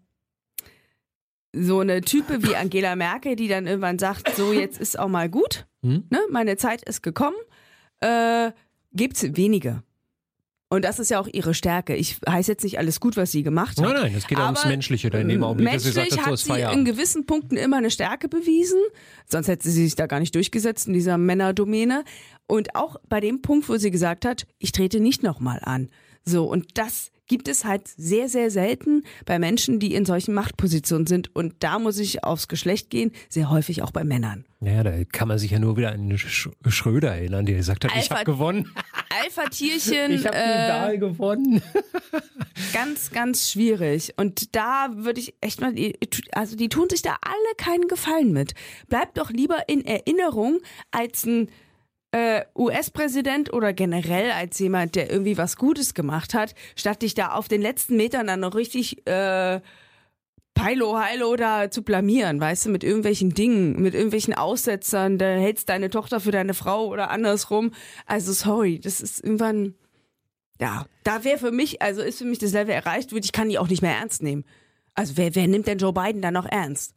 [1.53, 5.29] so eine Type wie Angela Merkel, die dann irgendwann sagt, so jetzt ist auch mal
[5.29, 6.05] gut, Hm?
[6.09, 7.37] ne, meine Zeit ist gekommen,
[8.01, 8.51] äh,
[8.91, 9.83] gibt's wenige.
[10.75, 11.95] Und das ist ja auch ihre Stärke.
[11.95, 13.85] Ich heiße jetzt nicht alles gut, was sie gemacht hat.
[13.85, 16.11] Nein, nein, es geht ja ums Aber Menschliche da in dem Augenblick, dass sie sagt,
[16.11, 16.85] Menschlich so hat sie in Feierabend.
[16.85, 18.79] gewissen Punkten immer eine Stärke bewiesen.
[19.25, 22.03] Sonst hätte sie sich da gar nicht durchgesetzt in dieser Männerdomäne.
[22.47, 25.89] Und auch bei dem Punkt, wo sie gesagt hat, ich trete nicht nochmal an.
[26.25, 31.07] So, und das gibt es halt sehr, sehr selten bei Menschen, die in solchen Machtpositionen
[31.07, 31.35] sind.
[31.35, 34.45] Und da muss ich aufs Geschlecht gehen, sehr häufig auch bei Männern.
[34.59, 37.91] Naja, da kann man sich ja nur wieder an Sch Schröder erinnern, der gesagt hat,
[37.91, 38.71] ich Alpha- habe gewonnen.
[39.23, 40.11] Alpha-Tierchen.
[40.11, 41.61] Ich habe äh, die Wahl gewonnen.
[42.73, 44.13] ganz, ganz schwierig.
[44.17, 45.73] Und da würde ich echt mal,
[46.31, 48.53] also die tun sich da alle keinen Gefallen mit.
[48.87, 50.59] Bleibt doch lieber in Erinnerung
[50.91, 51.49] als ein
[52.15, 57.33] äh, US-Präsident oder generell als jemand, der irgendwie was Gutes gemacht hat, statt dich da
[57.33, 59.59] auf den letzten Metern dann noch richtig äh,
[60.53, 65.67] Peilo, Heilo da zu blamieren, weißt du, mit irgendwelchen Dingen, mit irgendwelchen Aussetzern, da hältst
[65.67, 67.71] deine Tochter für deine Frau oder andersrum.
[68.05, 69.75] Also sorry, das ist irgendwann,
[70.61, 73.49] ja, da wäre für mich, also ist für mich das Level erreicht, würde ich kann
[73.49, 74.45] die auch nicht mehr ernst nehmen.
[74.93, 76.93] Also wer, wer nimmt denn Joe Biden dann noch ernst?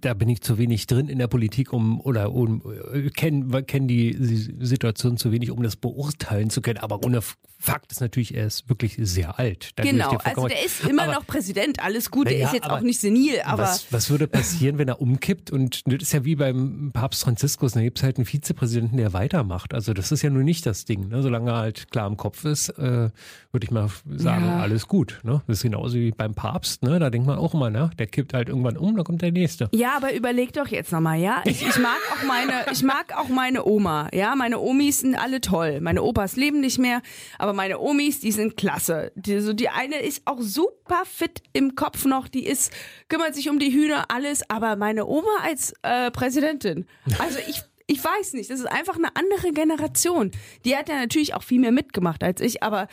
[0.00, 3.88] Da bin ich zu wenig drin in der Politik, um oder um äh, kenne kenn
[3.88, 6.78] die Situation zu wenig, um das beurteilen zu können.
[6.78, 7.20] Aber ohne
[7.64, 9.70] Fakt ist natürlich, er ist wirklich sehr alt.
[9.76, 12.68] Da genau, also der ist immer Aber noch Präsident, alles gut, der Naja, ist jetzt
[12.70, 15.50] auch nicht senil, aber was, was würde passieren, wenn er umkippt?
[15.50, 19.14] Und das ist ja wie beim Papst Franziskus, da gibt es halt einen Vizepräsidenten, der
[19.14, 19.72] weitermacht.
[19.72, 21.08] Also das ist ja nun nicht das Ding.
[21.08, 21.22] Ne?
[21.22, 23.08] Solange er halt klar im Kopf ist, äh,
[23.52, 24.58] würde ich mal sagen, Ja.
[24.60, 25.20] alles gut.
[25.22, 25.40] Ne?
[25.46, 26.82] Das ist genauso wie beim Papst.
[26.82, 26.98] Ne?
[26.98, 27.90] Da denkt man auch immer, ne?
[27.98, 29.70] der kippt halt irgendwann um, dann kommt der Nächste.
[29.72, 31.40] Ja, aber überleg doch jetzt nochmal, ja?
[31.46, 34.34] Ich, ich mag auch meine, ich mag auch meine Oma, ja?
[34.36, 35.80] Meine Omis sind alle toll.
[35.80, 37.00] Meine Opas leben nicht mehr,
[37.38, 39.12] aber meine Omis, die sind klasse.
[39.14, 42.72] Die, so, die eine ist auch super fit im Kopf noch, die ist,
[43.08, 46.86] kümmert sich um die Hühner, alles, aber meine Oma als äh, Präsidentin,
[47.18, 50.30] also ich, ich weiß nicht, das ist einfach eine andere Generation.
[50.64, 52.88] Die hat ja natürlich auch viel mehr mitgemacht als ich, aber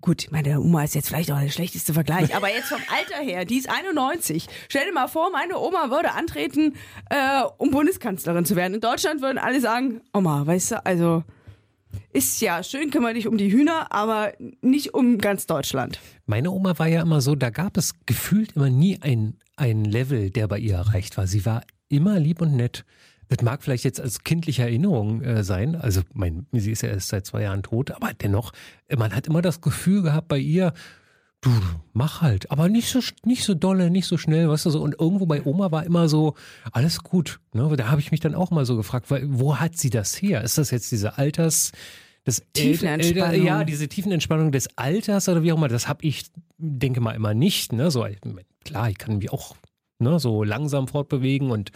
[0.00, 3.44] Gut, meine Oma ist jetzt vielleicht auch der schlechteste Vergleich, aber jetzt vom Alter her,
[3.44, 4.46] die ist 91.
[4.68, 6.76] Stell dir mal vor, meine Oma würde antreten,
[7.10, 8.74] äh, um Bundeskanzlerin zu werden.
[8.74, 11.24] In Deutschland würden alle sagen, Oma, weißt du, also
[12.18, 16.00] ist ja schön, kümmere dich um die Hühner, aber nicht um ganz Deutschland.
[16.26, 20.30] Meine Oma war ja immer so, da gab es gefühlt immer nie ein, ein Level,
[20.30, 21.28] der bei ihr erreicht war.
[21.28, 22.84] Sie war immer lieb und nett.
[23.28, 25.76] Das mag vielleicht jetzt als kindliche Erinnerung äh, sein.
[25.76, 28.52] Also, mein, sie ist ja erst seit zwei Jahren tot, aber dennoch,
[28.96, 30.72] man hat immer das Gefühl gehabt bei ihr,
[31.40, 31.50] du,
[31.92, 34.82] mach halt, aber nicht so, nicht so dolle, nicht so schnell, weißt du so.
[34.82, 36.34] Und irgendwo bei Oma war immer so,
[36.72, 37.38] alles gut.
[37.52, 37.72] Ne?
[37.76, 40.42] Da habe ich mich dann auch mal so gefragt, weil, wo hat sie das her?
[40.42, 41.70] Ist das jetzt diese Alters,
[42.28, 43.44] das Tiefenentspannung.
[43.44, 46.26] Ja, diese Tiefenentspannung des Alters oder wie auch immer, das habe ich,
[46.58, 47.72] denke mal, immer nicht.
[47.72, 47.90] Ne?
[47.90, 48.06] So,
[48.64, 49.56] klar, ich kann mich auch
[49.98, 51.72] ne, so langsam fortbewegen und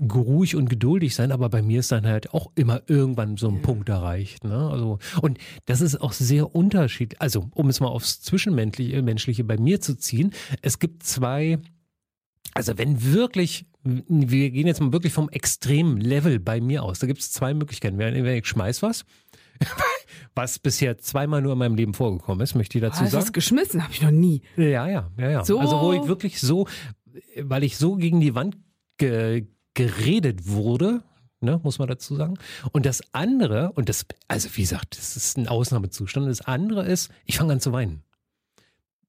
[0.00, 3.60] ruhig und geduldig sein, aber bei mir ist dann halt auch immer irgendwann so ein
[3.60, 4.42] Punkt erreicht.
[4.44, 4.70] Ne?
[4.70, 7.20] Also, und das ist auch sehr unterschiedlich.
[7.20, 11.58] Also, um es mal aufs Zwischenmenschliche Menschliche bei mir zu ziehen, es gibt zwei,
[12.54, 17.06] also wenn wirklich, wir gehen jetzt mal wirklich vom extremen Level bei mir aus, da
[17.06, 18.00] gibt es zwei Möglichkeiten.
[18.00, 19.04] Ich schmeiß was,
[20.34, 23.24] was bisher zweimal nur in meinem Leben vorgekommen ist, möchte ich dazu Hast du sagen.
[23.24, 23.82] das geschmissen?
[23.82, 24.42] Habe ich noch nie.
[24.56, 25.44] Ja, ja, ja, ja.
[25.44, 26.66] So- Also wo ich wirklich so,
[27.40, 28.56] weil ich so gegen die Wand
[28.98, 31.02] ge geredet wurde,
[31.40, 32.34] ne, muss man dazu sagen.
[32.72, 36.28] Und das andere, und das, also wie gesagt, das ist ein Ausnahmezustand.
[36.28, 38.02] Das andere ist, ich fange an zu weinen.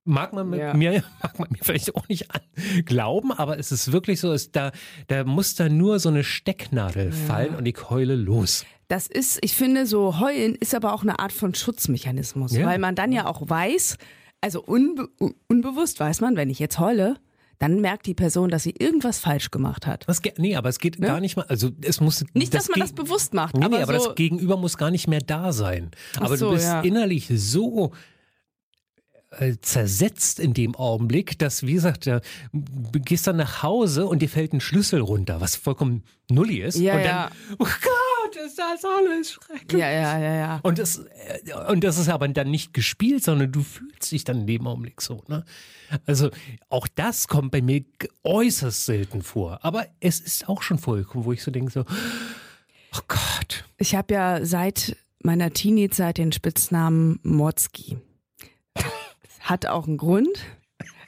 [0.05, 0.73] Mag man mit Ja.
[0.73, 2.39] mir, mag man mir vielleicht auch nicht an
[2.85, 4.71] glauben, aber es ist wirklich so, ist da,
[5.07, 8.65] da muss da nur so eine Stecknadel fallen und ich heule los.
[8.93, 12.67] Das ist, ich finde, so heulen ist aber auch eine Art von Schutzmechanismus, Ja.
[12.67, 13.97] weil man dann ja auch weiß,
[14.39, 17.15] also unbe un- unbewusst weiß man, wenn ich jetzt heule,
[17.57, 20.03] dann merkt die Person, dass sie irgendwas falsch gemacht hat.
[20.07, 22.23] Das, ge- nee, aber es geht gar nicht mal, also es muss.
[22.35, 24.91] Nicht, dass man das bewusst macht, Nee, aber, nee, aber so, das Gegenüber muss gar
[24.91, 25.89] nicht mehr da sein.
[26.19, 26.81] Aber so, du bist ja.
[26.81, 27.93] innerlich so
[29.31, 34.21] äh, zersetzt in dem Augenblick, dass, wie gesagt, äh, du gehst dann nach Hause und
[34.21, 36.77] dir fällt ein Schlüssel runter, was vollkommen nulli ist.
[36.77, 37.29] Ja, und dann, ja.
[37.57, 38.02] oh Gott,
[38.45, 39.79] ist das alles schrecklich.
[39.81, 40.59] ja, ja, ja, ja.
[40.63, 44.41] Und das, äh, und das ist aber dann nicht gespielt, sondern du fühlst dich dann
[44.41, 45.23] in dem Augenblick so.
[45.27, 45.43] Ne?
[46.05, 46.29] Also
[46.69, 47.83] auch das kommt bei mir
[48.23, 49.59] äußerst selten vor.
[49.63, 51.85] Aber es ist auch schon vorgekommen, wo ich so denke, so,
[52.95, 53.65] oh Gott.
[53.77, 57.97] Ich habe ja seit meiner Teenie-Zeit den Spitznamen Motzki.
[59.39, 60.37] Hat auch einen Grund.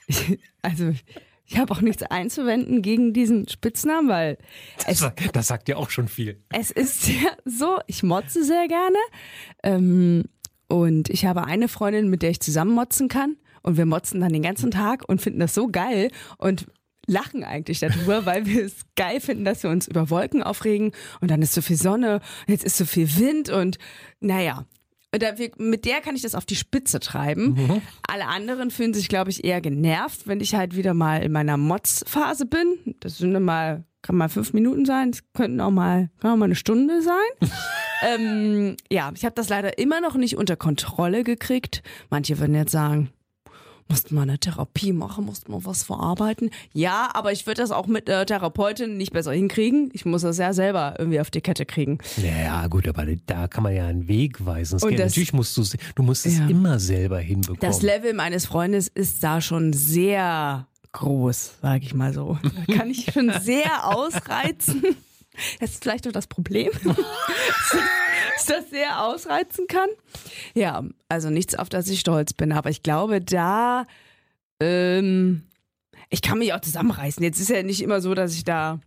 [0.62, 0.92] Also
[1.46, 4.38] ich habe auch nichts einzuwenden gegen diesen Spitznamen, weil
[4.86, 6.42] Das, sagt- das sagt ja auch schon viel.
[6.52, 8.98] es ist ja so, ich motze sehr gerne.
[9.62, 10.24] Ähm,
[10.68, 13.36] und ich habe eine Freundin, mit der ich zusammen motzen kann.
[13.62, 16.66] Und wir motzen dann den ganzen Tag und finden das so geil und
[17.08, 21.30] lachen eigentlich darüber, weil wir es geil finden, dass wir uns über Wolken aufregen und
[21.30, 23.78] dann ist so viel Sonne und jetzt ist so viel Wind und
[24.20, 24.66] naja.
[25.58, 27.82] Mit der kann ich das auf die Spitze treiben.
[28.08, 31.56] Alle anderen fühlen sich, glaube ich, eher genervt, wenn ich halt wieder mal in meiner
[31.56, 32.96] Motzphase bin.
[33.00, 36.46] Das sind mal, kann mal fünf Minuten sein, es könnten auch mal, kann auch mal
[36.46, 37.50] eine Stunde sein.
[38.02, 41.82] ähm, ja, ich habe das leider immer noch nicht unter Kontrolle gekriegt.
[42.10, 43.10] Manche würden jetzt sagen,
[43.88, 46.50] musst mal eine Therapie machen, musst mal was verarbeiten.
[46.72, 49.90] Ja, aber ich würde das auch mit der Therapeutin nicht besser hinkriegen.
[49.92, 51.98] Ich muss das ja selber irgendwie auf die Kette kriegen.
[52.16, 54.78] Naja, gut, aber da kann man ja einen Weg weisen.
[54.80, 56.46] Das- natürlich musst du, du musst es Ja.
[56.48, 57.60] immer selber hinbekommen.
[57.60, 62.38] Das Level meines Freundes ist da schon sehr groß, sage ich mal so.
[62.66, 64.82] Da kann ich schon sehr ausreizen.
[65.60, 66.70] Das ist vielleicht auch das Problem,
[68.46, 69.88] dass das sehr ausreizen kann.
[70.54, 73.86] Ja, also nichts, auf das ich stolz bin, aber ich glaube, da,
[74.60, 75.42] ähm,
[76.10, 77.22] ich kann mich auch zusammenreißen.
[77.22, 78.80] Jetzt ist ja nicht immer so, dass ich da,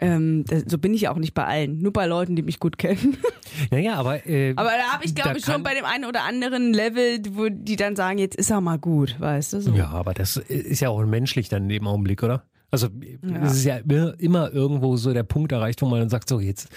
[0.00, 2.78] ähm, das, so bin ich auch nicht bei allen, nur bei Leuten, die mich gut
[2.78, 3.16] kennen.
[3.70, 6.72] naja, aber, äh, Aber da habe ich, glaube ich, schon bei dem einen oder anderen
[6.72, 9.60] Level, wo die dann sagen, jetzt ist er mal gut, weißt du?
[9.60, 9.72] So.
[9.72, 12.44] Ja, aber das ist ja auch menschlich dann in dem Augenblick, oder?
[12.70, 12.88] Also
[13.22, 13.44] Ja.
[13.46, 13.76] es ist ja
[14.18, 16.68] immer, irgendwo so der Punkt erreicht, wo man dann sagt, so jetzt,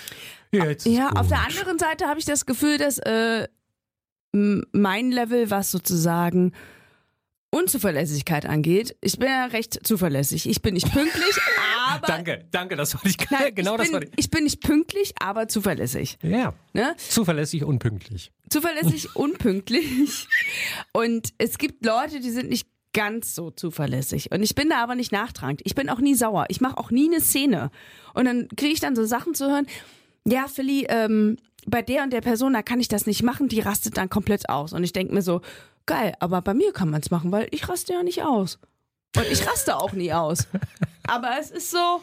[0.51, 3.47] jetzt Ja, auf der anderen Seite habe ich das Gefühl, dass äh,
[4.33, 6.53] mein Level, was sozusagen
[7.53, 10.47] Unzuverlässigkeit angeht, ich bin ja recht zuverlässig.
[10.47, 11.35] Ich bin nicht pünktlich,
[11.89, 14.13] aber Danke, danke, das wollte ich Nein, genau ich, das bin, wollte ich.
[14.25, 16.17] ich bin nicht pünktlich, aber zuverlässig.
[16.23, 16.95] Ja, Ne?
[16.97, 18.31] zuverlässig und pünktlich.
[18.49, 20.27] Zuverlässig, unpünktlich.
[20.93, 24.31] Und es gibt Leute, die sind nicht ganz so zuverlässig.
[24.31, 25.61] Und ich bin da aber nicht nachtragend.
[25.63, 26.45] Ich bin auch nie sauer.
[26.49, 27.71] Ich mache auch nie eine Szene.
[28.13, 29.67] Und dann kriege ich dann so Sachen zu hören.
[30.25, 33.47] Ja, Philly, ähm, bei der und der Person, da kann ich das nicht machen.
[33.47, 34.73] Die rastet dann komplett aus.
[34.73, 35.41] Und ich denke mir so,
[35.85, 38.59] geil, aber bei mir kann man es machen, weil ich raste ja nicht aus.
[39.15, 40.47] Und ich raste auch nie aus.
[41.07, 42.01] Aber es ist so,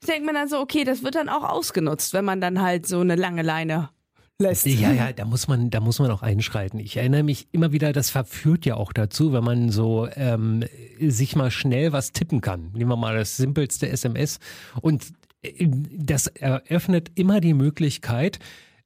[0.00, 2.86] ich denke mir dann so, okay, das wird dann auch ausgenutzt, wenn man dann halt
[2.86, 3.90] so eine lange Leine
[4.38, 4.66] lässt.
[4.66, 6.78] Ja, ja, da muss man, da muss man auch einschreiten.
[6.78, 10.64] Ich erinnere mich immer wieder, das verführt ja auch dazu, wenn man so ähm,
[11.00, 12.70] sich mal schnell was tippen kann.
[12.72, 14.38] Nehmen wir mal das simpelste SMS
[14.80, 18.38] und äh, das eröffnet immer die Möglichkeit,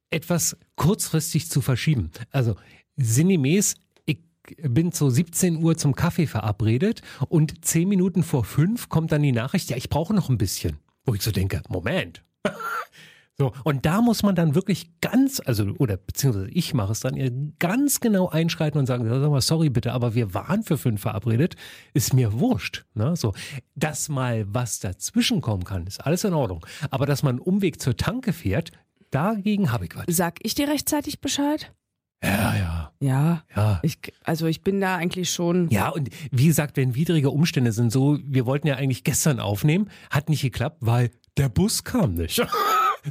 [0.09, 2.11] etwas kurzfristig zu verschieben.
[2.31, 2.55] Also
[2.97, 4.19] sinngemäß, ich
[4.61, 9.31] bin zu 17 Uhr zum Kaffee verabredet und 10 Minuten vor 5 kommt dann die
[9.31, 10.77] Nachricht, ja, ich brauche noch ein bisschen.
[11.05, 12.23] Wo ich so denke, Moment.
[13.41, 17.15] So, und da muss man dann wirklich ganz, also, oder beziehungsweise ich mache es dann
[17.15, 17.27] ja
[17.57, 21.55] ganz genau einschreiten und sagen, sag mal, sorry bitte, aber wir waren für fünf verabredet,
[21.95, 22.85] ist mir wurscht.
[22.93, 23.15] Ne?
[23.15, 23.33] So,
[23.73, 26.63] dass mal was dazwischen kommen kann, ist alles in Ordnung.
[26.91, 28.73] Aber dass man einen Umweg zur Tanke fährt,
[29.09, 30.05] dagegen habe ich was.
[30.07, 31.73] Sag ich dir rechtzeitig Bescheid?
[32.23, 33.43] Ja, ja, Ja.
[33.55, 33.79] ja.
[33.81, 35.67] Ich, also ich bin da eigentlich schon.
[35.71, 39.89] Ja, und wie gesagt, wenn widrige Umstände sind, so, wir wollten ja eigentlich gestern aufnehmen,
[40.11, 42.45] hat nicht geklappt, weil der Bus kam nicht.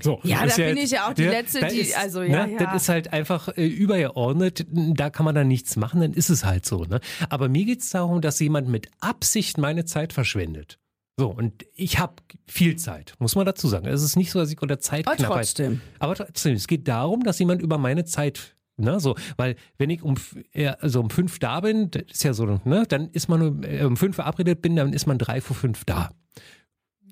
[0.02, 2.52] So, Ja, ist da bin ich ja auch die Letzte, da die- also, ja, ne,
[2.54, 2.58] ja.
[2.72, 6.44] Das ist halt einfach äh, übergeordnet, da kann man dann nichts machen, dann ist es
[6.44, 6.84] halt so.
[6.84, 7.00] Ne?
[7.28, 10.78] Aber mir geht's darum, dass jemand mit Absicht meine Zeit verschwendet.
[11.18, 12.14] So, und ich habe
[12.46, 13.86] viel Zeit, muss man dazu sagen.
[13.86, 15.26] Es ist nicht so, dass ich unter Aber Zeitknappheit...
[15.28, 15.80] trotzdem.
[15.98, 20.02] Aber trotzdem, es geht darum, dass jemand über meine Zeit, ne, so, weil wenn ich
[20.02, 20.14] um,
[20.54, 23.62] ja, also um fünf da bin, das ist ja so, ne, dann ist man um,
[23.64, 26.10] äh, um fünf verabredet bin, dann ist man drei vor fünf da.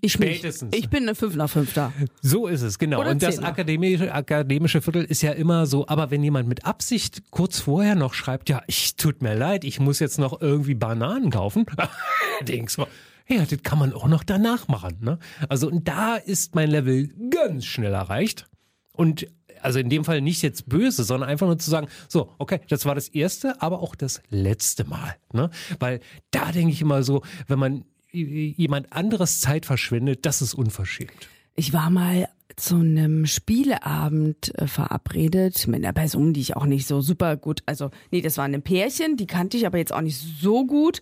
[0.00, 0.70] Ich Spätestens.
[0.70, 0.84] Nicht.
[0.84, 1.92] Ich bin eine 5 nach 5 da.
[2.20, 3.00] So ist es, genau.
[3.00, 7.22] Oder Und das akademische, akademische Viertel ist ja immer so, aber wenn jemand mit Absicht
[7.30, 11.30] kurz vorher noch schreibt, ja, ich tut mir leid, ich muss jetzt noch irgendwie Bananen
[11.30, 11.66] kaufen,
[12.42, 12.86] denkst du,
[13.28, 14.98] ja, das kann man auch noch danach machen.
[15.00, 15.18] Ne?
[15.48, 18.46] Also und da ist mein Level ganz schnell erreicht.
[18.92, 19.28] Und
[19.62, 22.86] also in dem Fall nicht jetzt böse, sondern einfach nur zu sagen, so, okay, das
[22.86, 25.16] war das erste, aber auch das letzte Mal.
[25.32, 25.50] Ne?
[25.78, 31.28] Weil da denke ich immer so, wenn man jemand anderes Zeit verschwendet, das ist unverschämt.
[31.54, 36.86] Ich war mal zu einem Spieleabend äh, verabredet mit einer Person, die ich auch nicht
[36.86, 40.00] so super gut, also nee, das war ein Pärchen, die kannte ich aber jetzt auch
[40.00, 41.00] nicht so gut.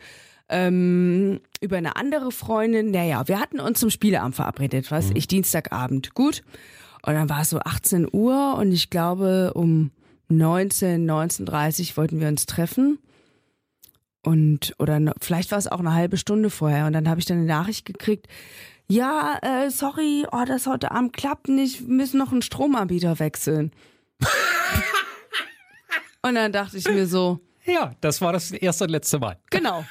[0.48, 6.14] Ähm, über eine andere Freundin, naja, wir hatten uns zum Spieleabend verabredet, was ich Dienstagabend,
[6.14, 6.42] gut.
[7.02, 9.90] Und dann war es so 18 Uhr und ich glaube um
[10.28, 12.98] 19, 19.30 wollten wir uns treffen.
[14.26, 16.86] Und, oder ne, vielleicht war es auch eine halbe Stunde vorher.
[16.86, 18.26] Und dann habe ich dann eine Nachricht gekriegt,
[18.88, 23.70] ja, äh, sorry, oh, das heute Abend klappt nicht, wir müssen noch einen Stromanbieter wechseln.
[26.22, 29.38] und dann dachte ich mir so, Ja, das war das erste und letzte Mal.
[29.50, 29.84] genau.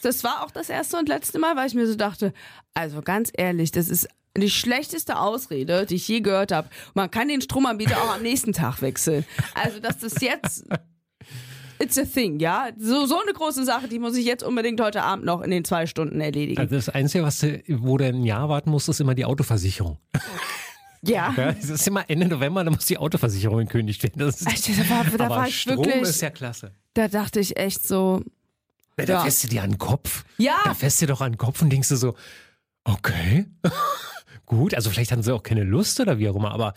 [0.00, 2.32] Das war auch das erste und letzte Mal, weil ich mir so dachte,
[2.72, 6.70] also ganz ehrlich, das ist die schlechteste Ausrede, die ich je gehört habe.
[6.94, 9.26] Man kann den Stromanbieter auch am nächsten Tag wechseln.
[9.54, 10.64] Also, dass das jetzt
[11.80, 12.68] It's a thing, ja.
[12.78, 15.64] So, so eine große Sache, die muss ich jetzt unbedingt heute Abend noch in den
[15.64, 16.58] zwei Stunden erledigen.
[16.60, 19.98] Also das Einzige, was du, wo du ein Jahr warten musst, ist immer die Autoversicherung.
[21.02, 21.32] ja.
[21.36, 24.18] Ja, das ist immer Ende November, dann muss die Autoversicherung gekündigt werden.
[24.18, 26.72] Das ist, Echt, da war, da aber war ich Strom wirklich, ist ja klasse.
[26.94, 28.22] da dachte ich echt so,
[28.98, 29.20] Ja, da Ja.
[29.22, 30.24] fährst du dir an den Kopf.
[30.38, 30.56] Ja.
[30.64, 32.14] Da fährst du dir doch an den Kopf und denkst du so,
[32.84, 33.46] okay,
[34.48, 34.74] gut.
[34.74, 36.74] Also vielleicht hatten sie auch keine Lust oder wie auch immer, aber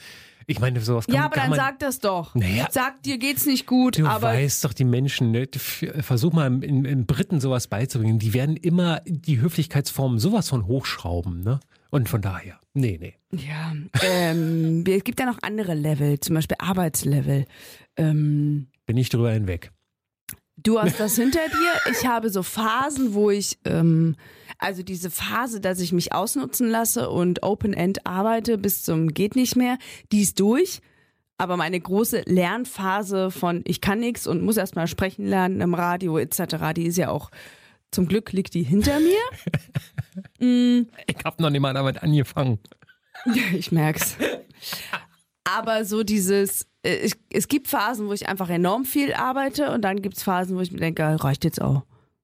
[0.48, 2.36] ich meine, sowas kann, Ja, aber kann dann man, sag das doch.
[2.36, 2.68] Naja.
[2.72, 5.48] Sag, dir geht's nicht gut, Du aber weißt doch, die Menschen, ne?
[6.02, 8.20] Versuch mal in, in Briten sowas beizubringen.
[8.20, 11.60] Die werden immer die Höflichkeitsformen sowas von hochschrauben, ne?
[11.90, 13.16] Und von daher, nee, nee.
[13.32, 17.46] Ja, ähm, es gibt ja noch andere Level, zum Beispiel Arbeitslevel.
[17.98, 19.72] Ähm, Bin ich drüber hinweg.
[20.58, 21.92] du hast das hinter dir.
[21.92, 24.16] Ich habe so Phasen, wo ich, ähm,
[24.62, 29.56] also diese Phase, dass ich mich ausnutzen lasse und Open-End arbeite bis zum geht nicht
[29.56, 29.78] mehr,
[30.12, 30.82] die ist durch.
[31.38, 36.20] Aber meine große Lernphase von ich kann nichts und muss erstmal sprechen lernen im Radio
[36.20, 37.32] etc., die ist ja auch,
[37.90, 39.20] zum Glück liegt die hinter mir.
[41.08, 42.60] Ich habe noch nicht mal damit angefangen.
[43.54, 44.18] Ich merk's.
[45.44, 49.84] Aber so dieses, äh, ich, es gibt Phasen, wo ich einfach enorm viel arbeite und
[49.84, 51.84] dann gibt's Phasen, wo ich mir denke, reicht jetzt auch.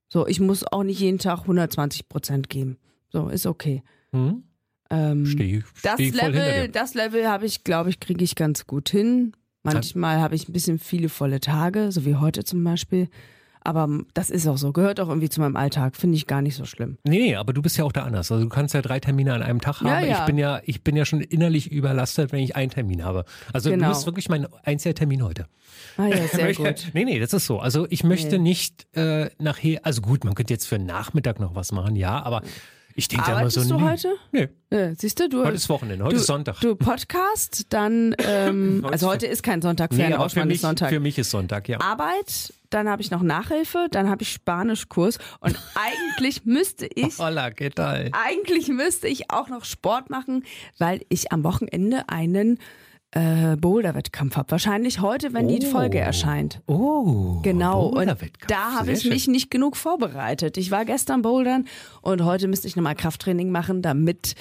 [0.09, 2.77] So, ich muss auch nicht jeden Tag 120 Prozent geben.
[3.09, 3.83] So, ist okay.
[4.11, 4.43] Hm?
[4.89, 8.67] Ähm, Steh, das steh hinter Level, das Level habe ich, glaube ich, kriege ich ganz
[8.67, 9.33] gut hin.
[9.63, 13.09] Manchmal habe ich ein bisschen viele volle Tage, so wie heute zum Beispiel.
[13.67, 16.55] Aber das ist auch so, gehört auch irgendwie zu meinem Alltag, finde ich gar nicht
[16.55, 16.97] so schlimm.
[17.03, 18.31] Nee, nee, aber du bist ja auch da anders.
[18.31, 19.87] Also du kannst ja drei Termine an einem Tag haben.
[19.87, 20.19] Ja, ja.
[20.19, 23.25] Ich bin ja, ich bin ja schon innerlich überlastet, wenn ich einen Termin habe.
[23.51, 23.87] Also Genau.
[23.87, 25.47] du bist wirklich mein einziger Termin heute.
[25.97, 26.91] Ah ja, sehr gut.
[26.93, 27.59] Nee, nee, das ist so.
[27.59, 31.53] Also ich möchte nicht äh, nachher, also gut, man könnte jetzt für den Nachmittag noch
[31.53, 32.43] was machen, ja, aber
[32.97, 33.75] ich denke da immer Arbeitest so.
[33.77, 34.15] du nee, heute?
[34.31, 36.59] Nee, Ja, siehst du, du heute ist Wochenende, heute du, ist Sonntag.
[36.61, 40.89] Du Podcast, dann, ähm, also heute ist kein Sonntag, nee, aber für mich, ist Sonntag.
[40.89, 41.79] für mich ist Sonntag, ja.
[41.79, 47.49] Arbeit, dann habe ich noch Nachhilfe, dann habe ich Spanischkurs und eigentlich müsste ich, Hola,
[47.49, 48.09] ¿qué tal?
[48.13, 50.43] eigentlich müsste ich auch noch Sport machen,
[50.79, 52.57] weil ich am Wochenende einen
[53.11, 54.51] äh, Boulder-Wettkampf habe.
[54.51, 55.69] Wahrscheinlich heute, wenn die Oh.
[55.71, 56.61] Folge erscheint.
[56.67, 58.07] Oh, Genau, und
[58.47, 59.11] da habe ich schön.
[59.13, 60.57] mich nicht genug vorbereitet.
[60.57, 61.65] Ich war gestern bouldern
[62.01, 64.35] und heute müsste ich nochmal Krafttraining machen, damit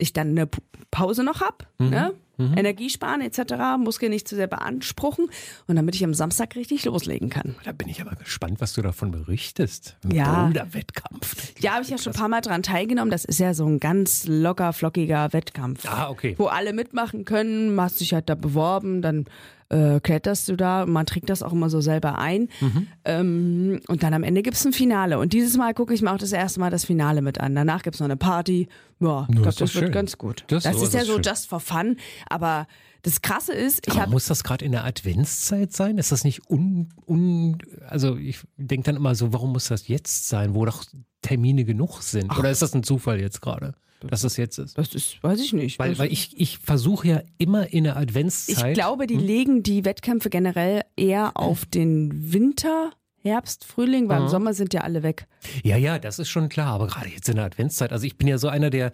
[0.00, 0.48] ich dann eine
[0.90, 1.88] Pause noch habe, Mhm.
[1.90, 2.12] ne?
[2.56, 5.26] Energie sparen etc., Muskeln nicht zu sehr beanspruchen
[5.66, 7.54] und damit ich am Samstag richtig loslegen kann.
[7.64, 9.98] Da bin ich aber gespannt, was du davon berichtest.
[10.04, 10.44] Ein Ja.
[10.44, 11.52] Boulderwettkampf.
[11.60, 13.10] Ja, habe ich ja schon ein paar Mal dran teilgenommen.
[13.10, 15.84] Das ist ja so ein ganz locker, flockiger Wettkampf.
[15.86, 16.34] Ah, okay.
[16.38, 19.26] Wo alle mitmachen können, hast dich halt da beworben, dann
[19.70, 22.48] äh, kletterst du da man trägt das auch immer so selber ein.
[22.60, 22.86] Mhm.
[23.04, 25.18] Ähm, und dann am Ende gibt's ein Finale.
[25.18, 27.54] Und dieses Mal gucke ich mir auch das erste Mal das Finale mit an.
[27.54, 28.68] Danach gibt's noch eine Party.
[29.00, 29.92] Ja, ich glaube, das wird schön.
[29.92, 30.44] ganz gut.
[30.48, 31.22] Das- Das, ist ja so schön.
[31.22, 31.96] just for fun.
[32.28, 32.66] Aber
[33.02, 35.96] das Krasse ist, ich habe muss das gerade in der Adventszeit sein?
[35.96, 37.56] Ist das nicht un, un
[37.88, 40.84] also ich denke dann immer so, warum muss das jetzt sein, wo doch
[41.22, 42.36] Termine genug sind?
[42.38, 43.74] Oder ist das ein Zufall jetzt gerade,
[44.08, 44.76] dass das jetzt ist?
[44.78, 45.78] das ist, weiß ich nicht.
[45.78, 48.68] Weil, weil ich, ich versuche ja immer in der Adventszeit.
[48.68, 49.08] Ich glaube, Hm?
[49.08, 54.72] die legen die Wettkämpfe generell eher auf den Winter, Herbst, Frühling, weil im Sommer sind
[54.72, 55.26] ja alle weg.
[55.62, 56.68] Ja, ja, das ist schon klar.
[56.68, 58.92] Aber gerade jetzt in der Adventszeit, also ich bin ja so einer, der,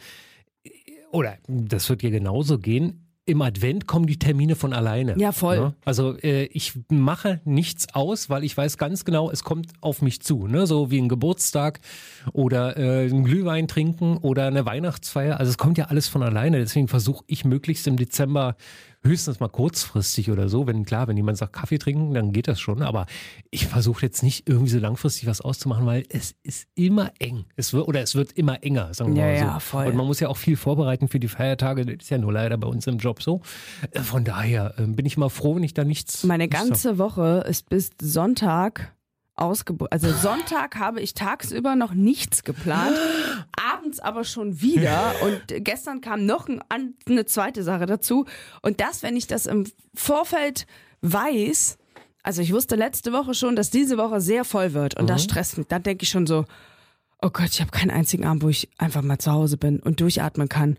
[1.13, 3.06] oder das wird dir genauso gehen.
[3.29, 5.19] Im Advent kommen die Termine von alleine.
[5.19, 5.59] Ja, voll.
[5.59, 5.75] Ne?
[5.85, 10.23] Also äh, ich mache nichts aus, weil ich weiß ganz genau, es kommt auf mich
[10.23, 10.47] zu.
[10.47, 10.69] Ne?
[10.69, 11.81] So wie ein Geburtstag
[12.33, 15.41] oder äh, ein Glühwein trinken oder eine Weihnachtsfeier.
[15.41, 16.59] Also es kommt ja alles von alleine.
[16.59, 18.55] Deswegen versuche ich möglichst im Dezember
[19.07, 20.67] höchstens mal kurzfristig oder so.
[20.67, 22.83] Wenn klar, wenn jemand sagt Kaffee trinken, dann geht das schon.
[22.83, 23.07] Aber
[23.51, 27.45] ich versuche jetzt nicht irgendwie so langfristig was auszumachen, weil es ist immer eng.
[27.57, 29.45] Es wird oder es wird immer enger, sagen wir Ja, mal so.
[29.45, 29.87] ja, voll.
[29.87, 31.85] Und man muss ja auch viel vorbereiten für die Feiertage.
[31.87, 33.41] Das ist ja nur leider bei uns im Job so.
[33.93, 36.25] Äh, Von daher äh, bin ich mal froh, wenn ich da nichts.
[36.25, 38.93] Meine ganze Woche ist bis Sonntag
[39.37, 39.93] ausgebucht.
[39.93, 42.97] Also Sonntag habe ich tagsüber noch nichts geplant,
[43.73, 45.13] abends aber schon wieder.
[45.23, 48.25] Und gestern kam noch ein, eine zweite Sache dazu.
[48.63, 50.67] Und das, wenn ich das im Vorfeld
[51.03, 51.79] weiß,
[52.23, 54.97] also ich wusste letzte Woche schon, dass diese Woche sehr voll wird.
[54.99, 55.09] Und Mhm.
[55.09, 55.67] das stresst mich.
[55.69, 56.45] Dann denke ich schon so,
[57.23, 60.01] oh Gott, ich habe keinen einzigen Abend, wo ich einfach mal zu Hause bin und
[60.01, 60.77] durchatmen kann.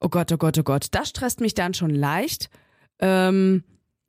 [0.00, 0.88] Oh Gott, oh Gott, oh Gott.
[0.92, 2.50] Das stresst mich dann schon leicht.
[2.98, 3.64] Ähm,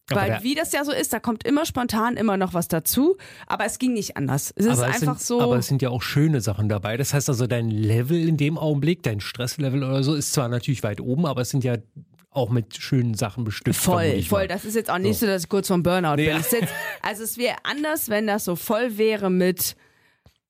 [0.09, 3.17] Aber weil wie das ja so ist, da kommt immer spontan immer noch was dazu,
[3.47, 4.51] aber es ging nicht anders.
[4.55, 5.41] Es ist aber es einfach sind, so.
[5.41, 6.97] Aber es sind ja auch schöne Sachen dabei.
[6.97, 10.83] Das heißt also, dein Level in dem Augenblick, dein Stresslevel oder so, ist zwar natürlich
[10.83, 11.77] weit oben, aber es sind ja
[12.31, 13.75] auch mit schönen Sachen bestückt.
[13.75, 14.39] Voll, voll.
[14.43, 14.47] mal.
[14.47, 16.27] Das ist jetzt auch nicht so, dass ich kurz vom Burnout Nee.
[16.27, 16.37] bin.
[16.37, 16.55] Jetzt,
[17.01, 19.75] also es wäre anders, wenn das so voll wäre mit,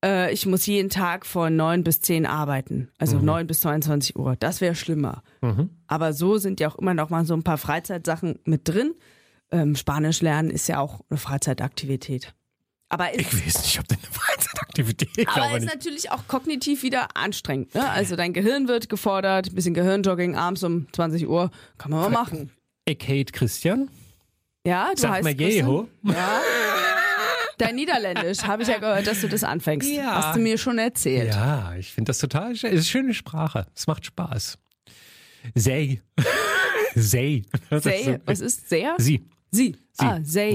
[0.06, 2.90] äh, ich muss jeden Tag von 9 bis 10 arbeiten.
[3.00, 3.26] Also Mhm.
[3.26, 4.36] 9 bis 22 Uhr.
[4.40, 5.24] Das wäre schlimmer.
[5.88, 8.94] Aber so sind ja auch immer noch mal so ein paar Freizeitsachen mit drin.
[9.52, 12.34] Ähm, Spanisch lernen ist ja auch eine Freizeitaktivität.
[12.90, 15.74] Aber ist, Ich weiß nicht, ob das eine Freizeitaktivität ich Aber ist nicht.
[15.74, 17.74] natürlich auch kognitiv wieder anstrengend.
[17.76, 17.90] Ne?
[17.90, 22.10] Also dein Gehirn wird gefordert, ein bisschen Gehirnjogging abends um 20 Uhr, kann man mal
[22.10, 22.52] machen.
[22.86, 23.90] Ich hate Christian.
[24.66, 25.68] Ja, du Sag heißt mal Christian?
[25.68, 25.88] Jeho.
[26.04, 26.42] Ja.
[27.58, 29.90] Dein Niederländisch, habe ich ja gehört, dass du das anfängst.
[29.90, 30.16] Ja.
[30.24, 31.34] Hast du mir schon erzählt.
[31.34, 32.72] Ja, ich finde das total schön.
[32.72, 33.68] Es ist eine schöne Sprache.
[33.76, 34.58] Es macht Spaß.
[35.56, 36.02] Say.
[36.96, 37.44] Say.
[37.70, 38.96] Das Say, was ist sehr?
[38.98, 39.26] Sie.
[39.52, 39.76] Sie.
[39.92, 40.06] Sie.
[40.06, 40.54] Ah, Say.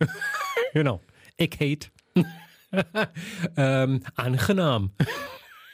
[0.00, 0.08] Ne?
[0.74, 1.00] Genau.
[1.36, 1.88] Ich hate.
[3.56, 4.90] ähm, angenehm.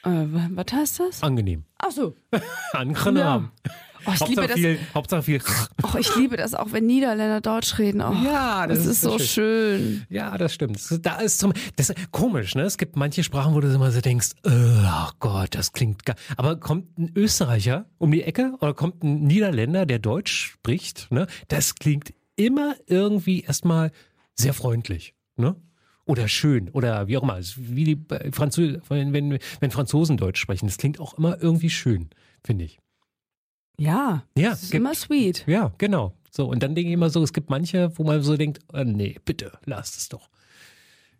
[0.04, 1.22] Äh, wa- was heißt das?
[1.22, 1.64] Angenehm.
[1.78, 2.14] Ach so.
[2.72, 3.50] Angenehm.
[4.06, 4.56] Oh, ich liebe Hauptsache das.
[4.56, 5.40] viel, Hauptsache viel.
[5.82, 8.02] Oh, ich liebe das auch, wenn Niederländer Deutsch reden.
[8.02, 10.06] Oh, Ja, das, das ist, ist so so schön.
[10.10, 10.76] Ja, das stimmt.
[10.76, 12.62] Das, ist- da ist zum, das ist komisch, ne?
[12.62, 16.16] Es gibt manche Sprachen, wo du immer so denkst, oh Gott, das klingt gar.
[16.36, 21.26] Aber kommt ein Österreicher um die Ecke oder kommt ein Niederländer, der Deutsch spricht, ne?
[21.48, 23.90] Das klingt immer irgendwie erstmal
[24.34, 25.56] sehr freundlich, ne?
[26.06, 27.38] Oder schön oder wie auch immer.
[27.38, 31.70] Es Wie die Französen, wenn, wenn, wenn Franzosen Deutsch sprechen, das klingt auch immer irgendwie
[31.70, 32.10] schön,
[32.44, 32.78] finde ich.
[33.78, 35.44] Ja, Ja, das ist gibt- immer sweet.
[35.46, 36.12] Ja, genau.
[36.30, 38.82] So, und dann denke ich immer so, es gibt manche, wo man so denkt, oh,
[38.84, 40.28] nee, bitte, lasst es doch.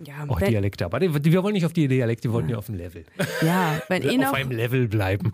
[0.04, 0.84] Ja, Auch wenn, Dialekte.
[0.84, 3.04] Aber wir wollen nicht auf die Dialekte, wir wollen ja auf dem Level.
[3.42, 5.32] ja, wenn auf noch einem Level bleiben.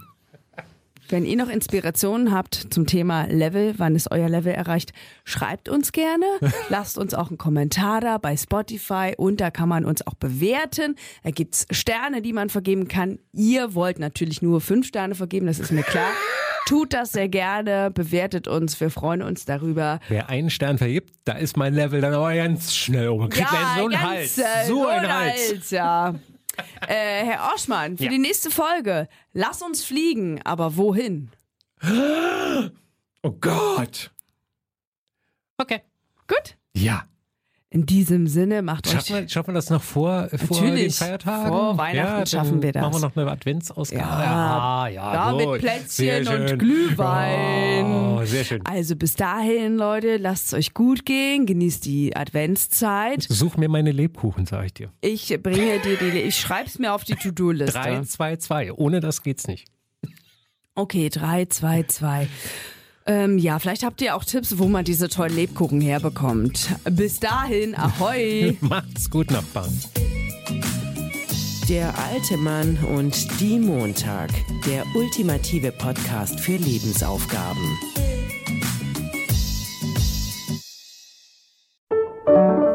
[1.11, 4.93] Wenn ihr noch Inspirationen habt zum Thema Level, wann ist euer Level erreicht,
[5.25, 6.25] schreibt uns gerne.
[6.69, 10.95] Lasst uns auch einen Kommentar da bei Spotify und da kann man uns auch bewerten.
[11.25, 13.19] Da gibt's Sterne, die man vergeben kann.
[13.33, 16.11] Ihr wollt natürlich nur fünf Sterne vergeben, das ist mir klar.
[16.67, 19.99] Tut das sehr gerne, bewertet uns, wir freuen uns darüber.
[20.09, 23.29] Wer einen Stern vergibt, da ist mein Level dann aber ganz schnell oben.
[23.31, 24.39] Kriegt man so einen ganz, Hals.
[24.39, 25.71] äh, So ein ein Hals.
[25.71, 26.15] ja.
[26.87, 28.11] Äh, Herr Oschmann, für Ja.
[28.11, 31.31] die nächste Folge, lass uns fliegen, aber wohin?
[33.23, 34.11] Oh Gott.
[35.59, 35.83] Okay.
[36.27, 36.57] Gut.
[36.75, 37.05] Ja.
[37.73, 40.91] In diesem Sinne, macht euch Schaffen wir, schaffen wir das noch vor, äh, vor den.
[40.91, 41.49] Feiertagen?
[41.49, 42.83] Vor Weihnachten ja, schaffen wir das.
[42.83, 44.03] Machen wir noch eine Adventsausgabe.
[44.03, 45.53] Ja, ja, da gut.
[45.53, 47.85] mit Plätzchen und Glühwein.
[47.85, 48.61] Oh, sehr schön.
[48.66, 53.23] Also bis dahin, Leute, lasst es euch gut gehen, genießt die Adventszeit.
[53.29, 54.93] Such mir meine Lebkuchen, sag ich dir.
[55.01, 57.79] Ich bringe dir die, ich schreib's mir auf die To-Do-Liste.
[57.79, 58.73] 3, 2, 2.
[58.73, 59.68] Ohne das geht's nicht.
[60.75, 62.27] Okay, drei, zwei, zwei.
[63.07, 66.69] Ähm, ja, vielleicht habt ihr auch Tipps, wo man diese tollen Lebkuchen herbekommt.
[66.91, 68.57] Bis dahin, ahoi!
[68.61, 69.73] Macht's gut, Nachbarn.
[71.69, 74.31] Der alte Mann und die Montag.
[74.67, 77.79] Der ultimative Podcast für Lebensaufgaben.